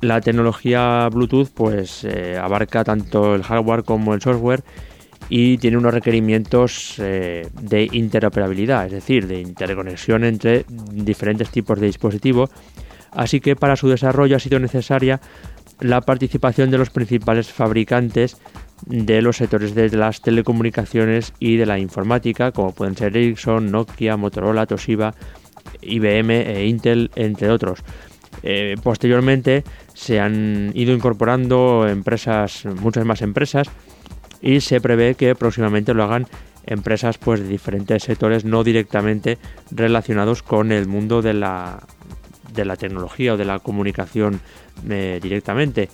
La 0.01 0.21
tecnología 0.21 1.09
Bluetooth 1.11 1.49
pues 1.49 2.05
abarca 2.39 2.83
tanto 2.83 3.33
el 3.33 3.43
hardware 3.43 3.83
como 3.83 4.13
el 4.13 4.21
software 4.21 4.63
y 5.29 5.57
tiene 5.57 5.77
unos 5.77 5.93
requerimientos 5.93 6.95
de 6.97 7.89
interoperabilidad, 7.91 8.85
es 8.85 8.91
decir, 8.91 9.27
de 9.27 9.41
interconexión 9.41 10.23
entre 10.23 10.65
diferentes 10.91 11.49
tipos 11.49 11.79
de 11.79 11.87
dispositivos. 11.87 12.51
Así 13.17 13.41
que 13.41 13.55
para 13.55 13.75
su 13.75 13.89
desarrollo 13.89 14.35
ha 14.35 14.39
sido 14.39 14.59
necesaria 14.59 15.19
la 15.79 16.01
participación 16.01 16.69
de 16.69 16.77
los 16.77 16.91
principales 16.91 17.51
fabricantes 17.51 18.37
de 18.85 19.23
los 19.23 19.37
sectores 19.37 19.73
de 19.73 19.89
las 19.89 20.21
telecomunicaciones 20.21 21.33
y 21.39 21.57
de 21.57 21.65
la 21.65 21.79
informática, 21.79 22.51
como 22.51 22.75
pueden 22.75 22.95
ser 22.95 23.17
Ericsson, 23.17 23.71
Nokia, 23.71 24.17
Motorola, 24.17 24.67
Toshiba, 24.67 25.15
IBM 25.81 26.29
e 26.29 26.67
Intel, 26.67 27.09
entre 27.15 27.49
otros. 27.49 27.79
Eh, 28.43 28.75
posteriormente 28.83 29.63
se 29.95 30.19
han 30.19 30.71
ido 30.75 30.93
incorporando 30.93 31.87
empresas, 31.89 32.65
muchas 32.65 33.03
más 33.03 33.23
empresas, 33.23 33.67
y 34.41 34.61
se 34.61 34.79
prevé 34.79 35.15
que 35.15 35.33
próximamente 35.33 35.95
lo 35.95 36.03
hagan 36.03 36.27
empresas 36.67 37.17
pues, 37.17 37.39
de 37.39 37.47
diferentes 37.47 38.03
sectores 38.03 38.45
no 38.45 38.63
directamente 38.63 39.39
relacionados 39.71 40.43
con 40.43 40.71
el 40.71 40.85
mundo 40.85 41.23
de 41.23 41.33
la, 41.33 41.79
de 42.57 42.65
la 42.65 42.75
tecnología 42.75 43.33
o 43.33 43.37
de 43.37 43.45
la 43.45 43.59
comunicación 43.59 44.41
eh, 44.89 45.19
directamente. 45.21 45.89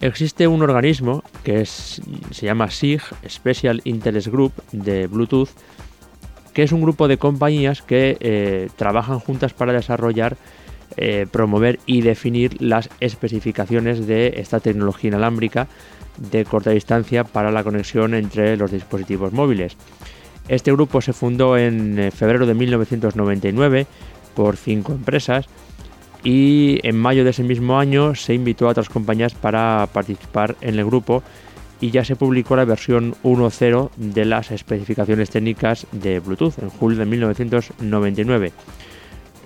Existe 0.00 0.46
un 0.46 0.60
organismo 0.60 1.22
que 1.44 1.62
es, 1.62 2.02
se 2.30 2.46
llama 2.46 2.70
SIG, 2.70 3.00
Special 3.26 3.80
Interest 3.84 4.26
Group 4.26 4.52
de 4.72 5.06
Bluetooth, 5.06 5.48
que 6.52 6.62
es 6.62 6.72
un 6.72 6.82
grupo 6.82 7.08
de 7.08 7.16
compañías 7.16 7.80
que 7.80 8.18
eh, 8.20 8.68
trabajan 8.76 9.18
juntas 9.18 9.54
para 9.54 9.72
desarrollar, 9.72 10.36
eh, 10.96 11.26
promover 11.30 11.80
y 11.86 12.02
definir 12.02 12.60
las 12.60 12.90
especificaciones 13.00 14.06
de 14.06 14.34
esta 14.36 14.60
tecnología 14.60 15.08
inalámbrica 15.08 15.68
de 16.18 16.44
corta 16.44 16.70
distancia 16.70 17.24
para 17.24 17.50
la 17.50 17.64
conexión 17.64 18.14
entre 18.14 18.56
los 18.56 18.70
dispositivos 18.70 19.32
móviles. 19.32 19.76
Este 20.48 20.70
grupo 20.70 21.00
se 21.00 21.14
fundó 21.14 21.56
en 21.56 22.12
febrero 22.14 22.44
de 22.44 22.54
1999 22.54 23.86
por 24.34 24.56
cinco 24.56 24.92
empresas 24.92 25.46
y 26.24 26.80
en 26.82 26.96
mayo 26.96 27.22
de 27.22 27.30
ese 27.30 27.42
mismo 27.42 27.78
año 27.78 28.14
se 28.14 28.34
invitó 28.34 28.66
a 28.66 28.70
otras 28.70 28.88
compañías 28.88 29.34
para 29.34 29.86
participar 29.92 30.56
en 30.62 30.78
el 30.78 30.84
grupo 30.86 31.22
y 31.80 31.90
ya 31.90 32.04
se 32.04 32.16
publicó 32.16 32.56
la 32.56 32.64
versión 32.64 33.14
1.0 33.22 33.90
de 33.96 34.24
las 34.24 34.50
especificaciones 34.50 35.28
técnicas 35.28 35.86
de 35.92 36.20
Bluetooth 36.20 36.58
en 36.60 36.70
julio 36.70 36.98
de 36.98 37.04
1999. 37.04 38.52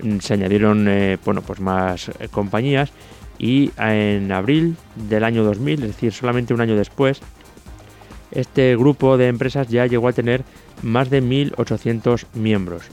Mm, 0.03 0.19
Se 0.19 0.35
añadieron 0.35 0.87
eh, 0.89 1.19
bueno, 1.25 1.43
pues 1.43 1.59
más 1.59 2.09
eh, 2.09 2.29
compañías 2.31 2.93
y 3.39 3.73
en 3.77 4.31
abril 4.31 4.77
del 5.09 5.25
año 5.25 5.43
2000, 5.43 5.83
es 5.83 5.89
decir, 5.89 6.13
solamente 6.13 6.55
un 6.55 6.61
año 6.61 6.77
después, 6.77 7.21
este 8.31 8.77
grupo 8.77 9.17
de 9.17 9.29
empresas 9.29 9.69
ya 9.69 9.87
llegó 9.87 10.09
a 10.09 10.13
tener 10.13 10.45
más 10.83 11.11
de 11.11 11.23
1.800 11.23 12.27
miembros. 12.35 12.85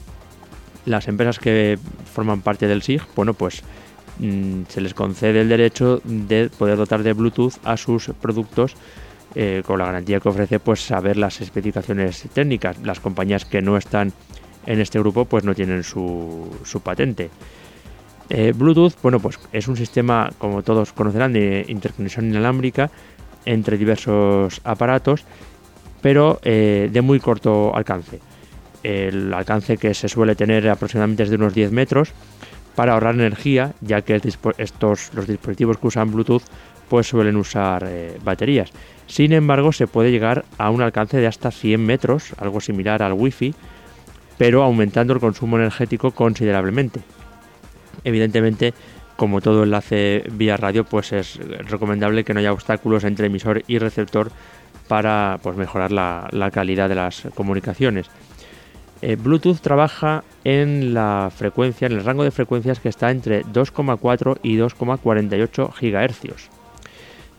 Las 0.86 1.08
empresas 1.08 1.40
que 1.40 1.78
forman 2.14 2.42
parte 2.42 2.68
del 2.68 2.80
SIG, 2.80 3.02
bueno, 3.16 3.34
pues 3.34 3.62
mm, 4.20 4.62
se 4.68 4.80
les 4.80 4.94
concede 4.94 5.40
el 5.40 5.48
derecho 5.48 6.00
de 6.04 6.48
poder 6.48 6.78
dotar 6.78 7.02
de 7.02 7.12
Bluetooth 7.12 7.54
a 7.64 7.76
sus 7.76 8.10
productos 8.20 8.76
eh, 9.34 9.62
con 9.66 9.78
la 9.78 9.86
garantía 9.86 10.20
que 10.20 10.28
ofrece 10.28 10.60
pues 10.60 10.80
saber 10.80 11.16
las 11.16 11.40
especificaciones 11.40 12.24
técnicas. 12.32 12.78
Las 12.82 13.00
compañías 13.00 13.44
que 13.44 13.60
no 13.60 13.76
están 13.76 14.12
en 14.64 14.80
este 14.80 15.00
grupo 15.00 15.24
pues 15.24 15.42
no 15.42 15.54
tienen 15.54 15.82
su, 15.82 16.48
patente. 16.84 17.30
Eh, 18.30 18.52
Bluetooth, 18.56 18.94
bueno, 19.02 19.18
pues 19.18 19.40
es 19.52 19.66
un 19.66 19.76
sistema, 19.76 20.30
como 20.38 20.62
todos 20.62 20.92
conocerán, 20.92 21.32
de 21.32 21.64
interconexión 21.68 22.26
inalámbrica 22.26 22.90
entre 23.44 23.76
diversos 23.76 24.60
aparatos, 24.64 25.24
pero 26.00 26.38
eh, 26.42 26.88
de 26.92 27.02
muy 27.02 27.18
corto 27.18 27.74
alcance. 27.74 28.20
El 28.86 29.34
alcance 29.34 29.78
que 29.78 29.94
se 29.94 30.08
suele 30.08 30.36
tener 30.36 30.68
aproximadamente 30.68 31.24
es 31.24 31.30
de 31.30 31.34
unos 31.34 31.52
10 31.54 31.72
metros 31.72 32.12
para 32.76 32.92
ahorrar 32.92 33.16
energía, 33.16 33.72
ya 33.80 34.02
que 34.02 34.14
estos, 34.58 35.10
los 35.12 35.26
dispositivos 35.26 35.78
que 35.78 35.88
usan 35.88 36.12
Bluetooth 36.12 36.44
pues 36.88 37.08
suelen 37.08 37.34
usar 37.34 37.84
eh, 37.88 38.16
baterías. 38.22 38.70
Sin 39.08 39.32
embargo, 39.32 39.72
se 39.72 39.88
puede 39.88 40.12
llegar 40.12 40.44
a 40.56 40.70
un 40.70 40.82
alcance 40.82 41.16
de 41.16 41.26
hasta 41.26 41.50
100 41.50 41.84
metros, 41.84 42.32
algo 42.38 42.60
similar 42.60 43.02
al 43.02 43.14
Wi-Fi, 43.14 43.56
pero 44.38 44.62
aumentando 44.62 45.14
el 45.14 45.18
consumo 45.18 45.56
energético 45.56 46.12
considerablemente. 46.12 47.00
Evidentemente, 48.04 48.72
como 49.16 49.40
todo 49.40 49.64
enlace 49.64 50.22
vía 50.30 50.56
radio, 50.56 50.84
pues 50.84 51.12
es 51.12 51.40
recomendable 51.68 52.22
que 52.22 52.34
no 52.34 52.38
haya 52.38 52.52
obstáculos 52.52 53.02
entre 53.02 53.26
emisor 53.26 53.64
y 53.66 53.78
receptor 53.78 54.30
para 54.86 55.40
pues, 55.42 55.56
mejorar 55.56 55.90
la, 55.90 56.50
calidad 56.52 56.88
de 56.88 56.94
las 56.94 57.22
comunicaciones. 57.34 58.06
Eh, 59.02 59.16
Bluetooth 59.16 59.60
trabaja 59.60 60.24
en 60.44 60.94
la 60.94 61.30
frecuencia, 61.34 61.86
en 61.86 61.92
el 61.92 62.04
rango 62.04 62.24
de 62.24 62.30
frecuencias 62.30 62.80
que 62.80 62.88
está 62.88 63.10
entre 63.10 63.44
2,4 63.44 64.38
y 64.42 64.56
2,48 64.56 65.72
GHz. 65.80 66.50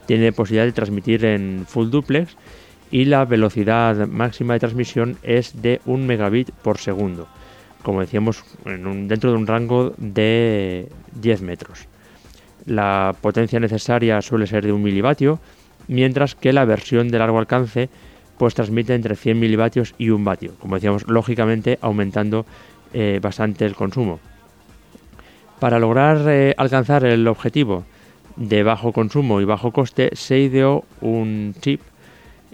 Tiene 0.05 0.31
posibilidad 0.31 0.65
de 0.65 0.71
transmitir 0.71 1.25
en 1.25 1.65
full 1.67 1.89
duplex 1.89 2.37
y 2.91 3.05
la 3.05 3.25
velocidad 3.25 4.07
máxima 4.07 4.53
de 4.53 4.59
transmisión 4.59 5.17
es 5.23 5.61
de 5.61 5.81
1 5.85 6.05
megabit 6.05 6.51
por 6.51 6.77
segundo 6.77 7.27
como 7.87 8.01
decíamos, 8.01 8.43
dentro 8.65 9.31
de 9.31 9.37
un 9.37 9.47
rango 9.47 9.93
de 9.95 10.89
10 11.21 11.41
metros. 11.41 11.87
La 12.65 13.15
potencia 13.21 13.61
necesaria 13.61 14.21
suele 14.21 14.45
ser 14.45 14.65
de 14.65 14.73
1 14.73 14.83
milivatio, 14.83 15.39
mientras 15.87 16.35
que 16.35 16.51
la 16.51 16.65
versión 16.65 17.07
de 17.07 17.19
largo 17.19 17.39
alcance 17.39 17.89
pues 18.37 18.53
transmite 18.53 18.93
entre 18.93 19.15
100 19.15 19.39
milivatios 19.39 19.95
y 19.97 20.09
1 20.09 20.23
vatio, 20.23 20.53
como 20.59 20.75
decíamos, 20.75 21.07
lógicamente 21.07 21.79
aumentando 21.81 22.45
eh, 22.93 23.19
bastante 23.21 23.65
el 23.65 23.75
consumo. 23.75 24.19
Para 25.59 25.79
lograr 25.79 26.21
eh, 26.27 26.53
alcanzar 26.57 27.03
el 27.03 27.27
objetivo 27.27 27.83
de 28.35 28.61
bajo 28.63 28.91
consumo 28.91 29.41
y 29.41 29.45
bajo 29.45 29.71
coste, 29.71 30.11
se 30.13 30.39
ideó 30.39 30.85
un 31.01 31.55
chip 31.59 31.81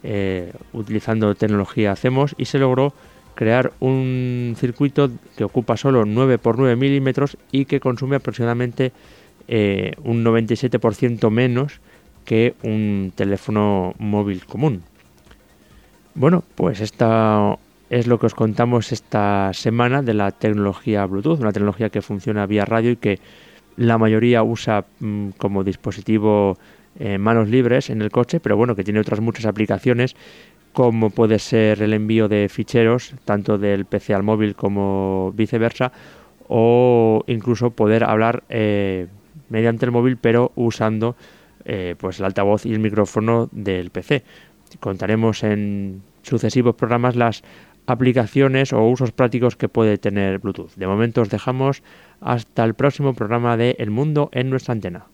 eh, 0.03 0.53
utilizando 0.71 1.35
tecnología 1.35 1.95
CMOS 1.95 2.35
y 2.37 2.45
se 2.45 2.59
logró 2.59 2.93
crear 3.35 3.73
un 3.79 4.55
circuito 4.57 5.09
que 5.35 5.43
ocupa 5.43 5.75
solo 5.75 6.05
9 6.05 6.37
por 6.37 6.57
9 6.57 6.75
milímetros 6.77 7.37
y 7.51 7.65
que 7.65 7.79
consume 7.79 8.15
aproximadamente 8.15 8.91
un 9.45 10.23
97% 10.23 11.29
menos 11.29 11.81
que 12.23 12.55
un 12.63 13.11
teléfono 13.13 13.93
móvil 13.97 14.45
común. 14.45 14.83
Bueno, 16.15 16.43
pues 16.55 16.79
esta 16.79 17.57
es 17.89 18.05
lo 18.05 18.19
que 18.19 18.27
os 18.27 18.35
contamos 18.35 18.91
esta 18.91 19.51
semana 19.53 20.03
de 20.03 20.13
la 20.13 20.31
tecnología 20.31 21.05
Bluetooth, 21.05 21.39
una 21.39 21.51
tecnología 21.51 21.89
que 21.89 22.03
funciona 22.03 22.45
vía 22.45 22.65
radio 22.65 22.91
y 22.91 22.97
que 22.97 23.19
la 23.77 23.97
mayoría 23.97 24.43
usa 24.43 24.85
mm, 24.99 25.29
como 25.37 25.63
dispositivo 25.63 26.57
eh, 26.99 27.17
manos 27.17 27.49
libres 27.49 27.89
en 27.89 28.03
el 28.03 28.11
coche, 28.11 28.39
pero 28.39 28.55
bueno, 28.55 28.75
que 28.75 28.83
tiene 28.83 28.99
otras 28.99 29.21
muchas 29.21 29.45
aplicaciones 29.45 30.15
como 30.71 31.11
puede 31.11 31.39
ser 31.39 31.81
el 31.81 31.93
envío 31.93 32.27
de 32.27 32.49
ficheros, 32.49 33.13
tanto 33.25 33.57
del 33.57 33.85
PC 33.85 34.13
al 34.13 34.23
móvil 34.23 34.55
como 34.55 35.31
viceversa, 35.35 35.91
o 36.47 37.23
incluso 37.27 37.71
poder 37.71 38.03
hablar 38.03 38.43
eh, 38.49 39.07
mediante 39.49 39.85
el 39.85 39.91
móvil, 39.91 40.17
pero 40.17 40.51
usando 40.55 41.15
eh, 41.65 41.95
pues 41.97 42.19
el 42.19 42.25
altavoz 42.25 42.65
y 42.65 42.73
el 42.73 42.79
micrófono 42.79 43.49
del 43.51 43.91
PC. 43.91 44.23
Contaremos 44.79 45.43
en 45.43 46.01
sucesivos 46.21 46.75
programas 46.75 47.15
las 47.15 47.43
aplicaciones 47.85 48.73
o 48.73 48.83
usos 48.87 49.11
prácticos 49.11 49.55
que 49.55 49.69
puede 49.69 49.97
tener 49.97 50.39
Bluetooth. 50.39 50.75
De 50.75 50.87
momento 50.87 51.21
os 51.21 51.29
dejamos 51.29 51.83
hasta 52.21 52.63
el 52.63 52.73
próximo 52.73 53.13
programa 53.13 53.57
de 53.57 53.75
El 53.79 53.91
Mundo 53.91 54.29
en 54.31 54.49
nuestra 54.49 54.71
antena. 54.71 55.07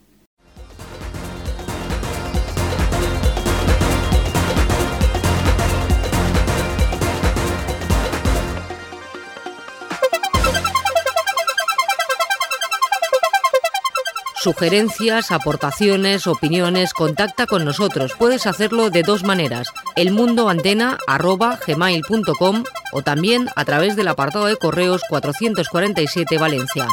Sugerencias, 14.42 15.32
aportaciones, 15.32 16.26
opiniones, 16.26 16.94
contacta 16.94 17.46
con 17.46 17.66
nosotros. 17.66 18.14
Puedes 18.18 18.48
hacerlo 18.48 18.90
de 18.90 19.04
dos 19.04 19.24
maneras. 19.24 19.74
elmundoantena@gmail.com 19.98 22.64
o 22.94 23.02
también 23.02 23.50
a 23.58 23.66
través 23.66 23.98
del 23.98 24.08
apartado 24.08 24.46
de 24.46 24.56
correos 24.56 25.02
447 25.10 26.38
Valencia. 26.38 26.88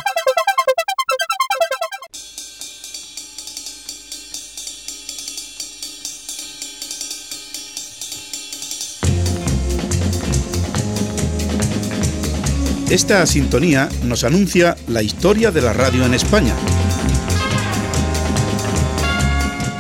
Esta 12.91 13.25
sintonía 13.27 13.89
nos 14.03 14.25
anuncia 14.25 14.77
la 14.89 15.03
historia 15.03 15.53
de 15.53 15.61
la 15.61 15.73
radio 15.73 16.05
en 16.05 16.15
España. 16.15 16.57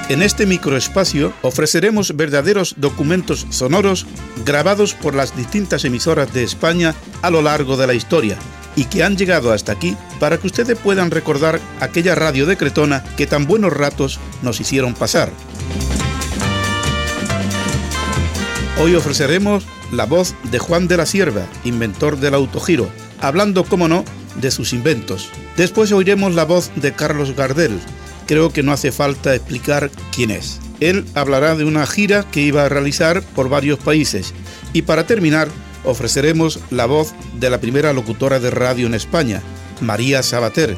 En 0.08 0.22
este 0.22 0.46
microespacio 0.46 1.32
ofreceremos 1.42 2.16
verdaderos 2.16 2.76
documentos 2.78 3.44
sonoros 3.50 4.06
grabados 4.44 4.94
por 4.94 5.16
las 5.16 5.36
distintas 5.36 5.84
emisoras 5.84 6.32
de 6.32 6.44
España 6.44 6.94
a 7.22 7.30
lo 7.30 7.42
largo 7.42 7.76
de 7.76 7.88
la 7.88 7.94
historia 7.94 8.38
y 8.76 8.84
que 8.84 9.02
han 9.02 9.16
llegado 9.16 9.52
hasta 9.52 9.72
aquí 9.72 9.96
para 10.20 10.38
que 10.38 10.46
ustedes 10.46 10.78
puedan 10.78 11.10
recordar 11.10 11.60
aquella 11.80 12.14
radio 12.14 12.46
de 12.46 12.56
Cretona 12.56 13.02
que 13.16 13.26
tan 13.26 13.46
buenos 13.46 13.72
ratos 13.72 14.20
nos 14.42 14.60
hicieron 14.60 14.94
pasar. 14.94 15.28
Hoy 18.78 18.94
ofreceremos 18.94 19.66
la 19.90 20.06
voz 20.06 20.36
de 20.52 20.60
Juan 20.60 20.86
de 20.86 20.98
la 20.98 21.06
Sierva, 21.06 21.46
inventor 21.64 22.18
del 22.18 22.34
autogiro, 22.34 22.88
hablando, 23.20 23.64
como 23.64 23.88
no, 23.88 24.04
de 24.40 24.52
sus 24.52 24.72
inventos. 24.72 25.30
Después 25.56 25.90
oiremos 25.90 26.34
la 26.34 26.44
voz 26.44 26.70
de 26.76 26.92
Carlos 26.92 27.34
Gardel, 27.34 27.80
creo 28.26 28.52
que 28.52 28.62
no 28.62 28.72
hace 28.72 28.92
falta 28.92 29.34
explicar 29.34 29.90
quién 30.14 30.30
es. 30.30 30.60
Él 30.80 31.04
hablará 31.14 31.54
de 31.56 31.64
una 31.64 31.86
gira 31.86 32.24
que 32.30 32.42
iba 32.42 32.64
a 32.64 32.68
realizar 32.68 33.22
por 33.22 33.48
varios 33.48 33.78
países 33.78 34.34
y 34.72 34.82
para 34.82 35.06
terminar 35.06 35.48
ofreceremos 35.84 36.60
la 36.70 36.86
voz 36.86 37.14
de 37.38 37.48
la 37.48 37.60
primera 37.60 37.92
locutora 37.92 38.40
de 38.40 38.50
radio 38.50 38.86
en 38.86 38.94
España, 38.94 39.40
María 39.80 40.22
Sabater, 40.22 40.76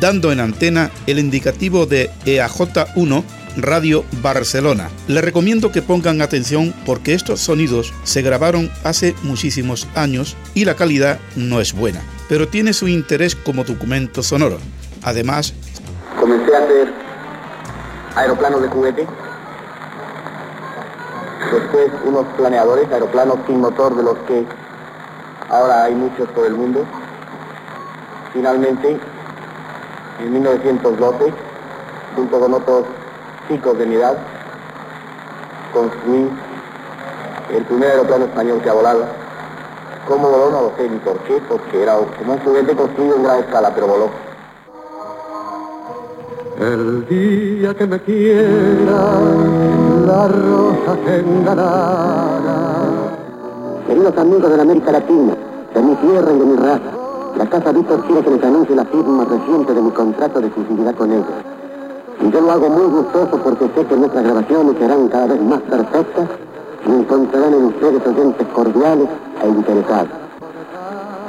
dando 0.00 0.30
en 0.30 0.40
antena 0.40 0.90
el 1.06 1.18
indicativo 1.18 1.86
de 1.86 2.10
EAJ1 2.24 3.24
Radio 3.56 4.04
Barcelona. 4.22 4.88
Le 5.08 5.20
recomiendo 5.20 5.72
que 5.72 5.82
pongan 5.82 6.22
atención 6.22 6.72
porque 6.86 7.14
estos 7.14 7.40
sonidos 7.40 7.92
se 8.04 8.22
grabaron 8.22 8.70
hace 8.84 9.14
muchísimos 9.22 9.86
años 9.94 10.36
y 10.54 10.64
la 10.64 10.74
calidad 10.74 11.18
no 11.36 11.60
es 11.60 11.72
buena, 11.72 12.02
pero 12.28 12.48
tiene 12.48 12.72
su 12.72 12.88
interés 12.88 13.34
como 13.34 13.64
documento 13.64 14.22
sonoro. 14.22 14.58
Además, 15.02 15.54
Comencé 16.22 16.54
a 16.54 16.58
hacer 16.60 16.92
aeroplanos 18.14 18.62
de 18.62 18.68
juguete. 18.68 19.08
Después 21.50 21.90
unos 22.04 22.24
planeadores, 22.36 22.92
aeroplanos 22.92 23.38
sin 23.48 23.60
motor 23.60 23.96
de 23.96 24.04
los 24.04 24.16
que 24.28 24.46
ahora 25.50 25.82
hay 25.82 25.96
muchos 25.96 26.28
por 26.28 26.46
el 26.46 26.54
mundo. 26.54 26.84
Finalmente, 28.32 29.00
en 30.20 30.32
1912, 30.32 31.32
junto 32.14 32.38
con 32.38 32.54
otros 32.54 32.84
chicos 33.48 33.76
de 33.78 33.86
mi 33.86 33.96
edad, 33.96 34.16
construí 35.72 36.30
el 37.52 37.64
primer 37.64 37.90
aeroplano 37.90 38.26
español 38.26 38.60
que 38.62 38.70
ha 38.70 38.74
volado. 38.74 39.06
¿Cómo 40.06 40.30
voló? 40.30 40.50
No 40.52 40.62
lo 40.62 40.72
sé 40.76 40.88
ni 40.88 40.98
por 40.98 41.18
qué, 41.24 41.42
porque 41.48 41.82
era 41.82 41.96
como 41.96 42.34
un 42.34 42.38
juguete 42.44 42.76
construido 42.76 43.16
en 43.16 43.24
gran 43.24 43.40
escala, 43.40 43.72
pero 43.74 43.88
voló. 43.88 44.31
El 46.58 47.06
día 47.08 47.74
que 47.74 47.86
me 47.86 47.98
quiera, 48.00 49.20
la 50.06 50.28
rosa 50.28 51.16
engalará. 51.16 52.40
Queridos 53.86 54.18
amigos 54.18 54.50
de 54.50 54.56
la 54.58 54.62
América 54.62 54.92
Latina, 54.92 55.34
de 55.74 55.82
mi 55.82 55.94
tierra 55.96 56.30
y 56.30 56.38
de 56.38 56.44
mi 56.44 56.56
raza, 56.56 56.90
la 57.38 57.46
Casa 57.46 57.72
Víctor 57.72 58.04
quiere 58.04 58.22
que 58.22 58.30
les 58.32 58.44
anuncie 58.44 58.76
la 58.76 58.84
firma 58.84 59.24
reciente 59.24 59.72
de 59.72 59.80
mi 59.80 59.90
contrato 59.92 60.40
de 60.40 60.46
exclusividad 60.48 60.94
con 60.94 61.10
ellos. 61.10 61.24
Y 62.20 62.30
yo 62.30 62.40
lo 62.42 62.52
hago 62.52 62.68
muy 62.68 62.86
gustoso 62.86 63.38
porque 63.42 63.70
sé 63.74 63.86
que 63.86 63.96
nuestras 63.96 64.22
grabaciones 64.22 64.76
serán 64.78 65.08
cada 65.08 65.26
vez 65.28 65.42
más 65.42 65.60
perfectas 65.62 66.28
y 66.86 66.90
encontrarán 66.92 67.54
en 67.54 67.64
ustedes 67.64 68.06
oyentes 68.06 68.46
cordiales 68.48 69.08
e 69.42 69.48
interesados. 69.48 70.10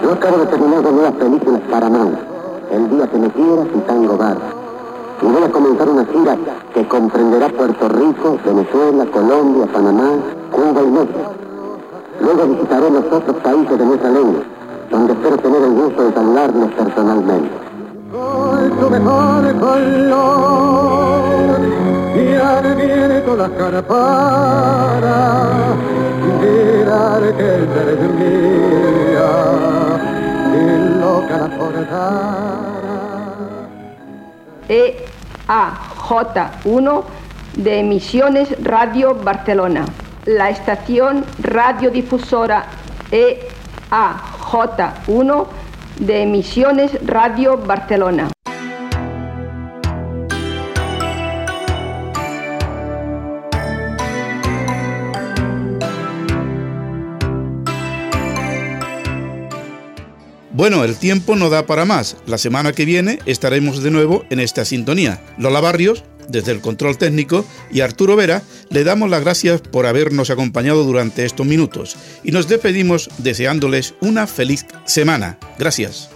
Yo 0.03 0.11
acabo 0.11 0.37
de 0.39 0.45
terminar 0.47 0.83
dos 0.83 0.93
nuevas 0.93 1.13
películas 1.13 1.61
para 1.71 1.87
Paramount, 1.87 2.17
El 2.71 2.89
día 2.89 3.07
que 3.07 3.17
me 3.17 3.29
quieras 3.29 3.67
y 3.73 3.79
Tango 3.87 4.17
Bar 4.17 4.62
y 5.23 5.25
voy 5.25 5.43
a 5.43 5.49
comenzar 5.49 5.87
una 5.87 6.05
gira 6.05 6.37
que 6.73 6.85
comprenderá 6.87 7.47
Puerto 7.49 7.87
Rico, 7.87 8.37
Venezuela, 8.45 9.05
Colombia, 9.05 9.65
Panamá, 9.71 10.09
Cuba 10.51 10.81
y 10.83 10.87
México. 10.87 11.33
Luego 12.19 12.47
visitaré 12.47 12.89
los 12.89 13.05
otros 13.05 13.37
países 13.37 13.77
de 13.77 13.85
nuestra 13.85 14.09
lengua, 14.09 14.41
donde 14.91 15.13
espero 15.13 15.37
tener 15.37 15.61
el 15.61 15.71
gusto 15.71 16.03
de 16.03 16.13
saludarlos 16.13 16.71
personalmente. 16.71 17.49
Con 18.11 18.91
mejor 18.91 19.59
color, 19.59 21.13
y 22.15 22.75
viene 22.75 23.23
con 23.23 23.37
las 23.37 23.49
caras 23.51 23.83
para 23.83 25.75
mirar 26.41 27.21
que 27.37 27.43
eres 27.43 27.99
mía. 28.19 29.31
y 30.53 30.99
loca 30.99 31.37
la 31.37 31.47
portara. 31.57 32.73
EAJ1 35.47 37.03
de 37.57 37.79
Emisiones 37.79 38.55
Radio 38.63 39.15
Barcelona. 39.15 39.85
La 40.25 40.49
estación 40.49 41.25
radiodifusora 41.41 42.65
EAJ1 43.11 45.45
de 45.99 46.23
Emisiones 46.23 46.97
Radio 47.05 47.57
Barcelona. 47.57 48.29
Bueno, 60.63 60.85
el 60.85 60.95
tiempo 60.95 61.35
no 61.35 61.49
da 61.49 61.65
para 61.65 61.83
más. 61.83 62.15
La 62.25 62.37
semana 62.37 62.71
que 62.71 62.85
viene 62.85 63.19
estaremos 63.25 63.83
de 63.83 63.91
nuevo 63.91 64.23
en 64.29 64.39
esta 64.39 64.63
sintonía. 64.63 65.21
Lola 65.37 65.59
Barrios, 65.59 66.05
desde 66.29 66.53
el 66.53 66.61
control 66.61 66.97
técnico, 66.97 67.45
y 67.69 67.81
Arturo 67.81 68.15
Vera, 68.15 68.43
le 68.69 68.85
damos 68.85 69.09
las 69.09 69.19
gracias 69.19 69.59
por 69.59 69.85
habernos 69.87 70.29
acompañado 70.29 70.85
durante 70.85 71.25
estos 71.25 71.45
minutos 71.45 71.97
y 72.23 72.31
nos 72.31 72.47
despedimos 72.47 73.09
deseándoles 73.17 73.95
una 73.99 74.25
feliz 74.25 74.65
semana. 74.85 75.37
Gracias. 75.59 76.09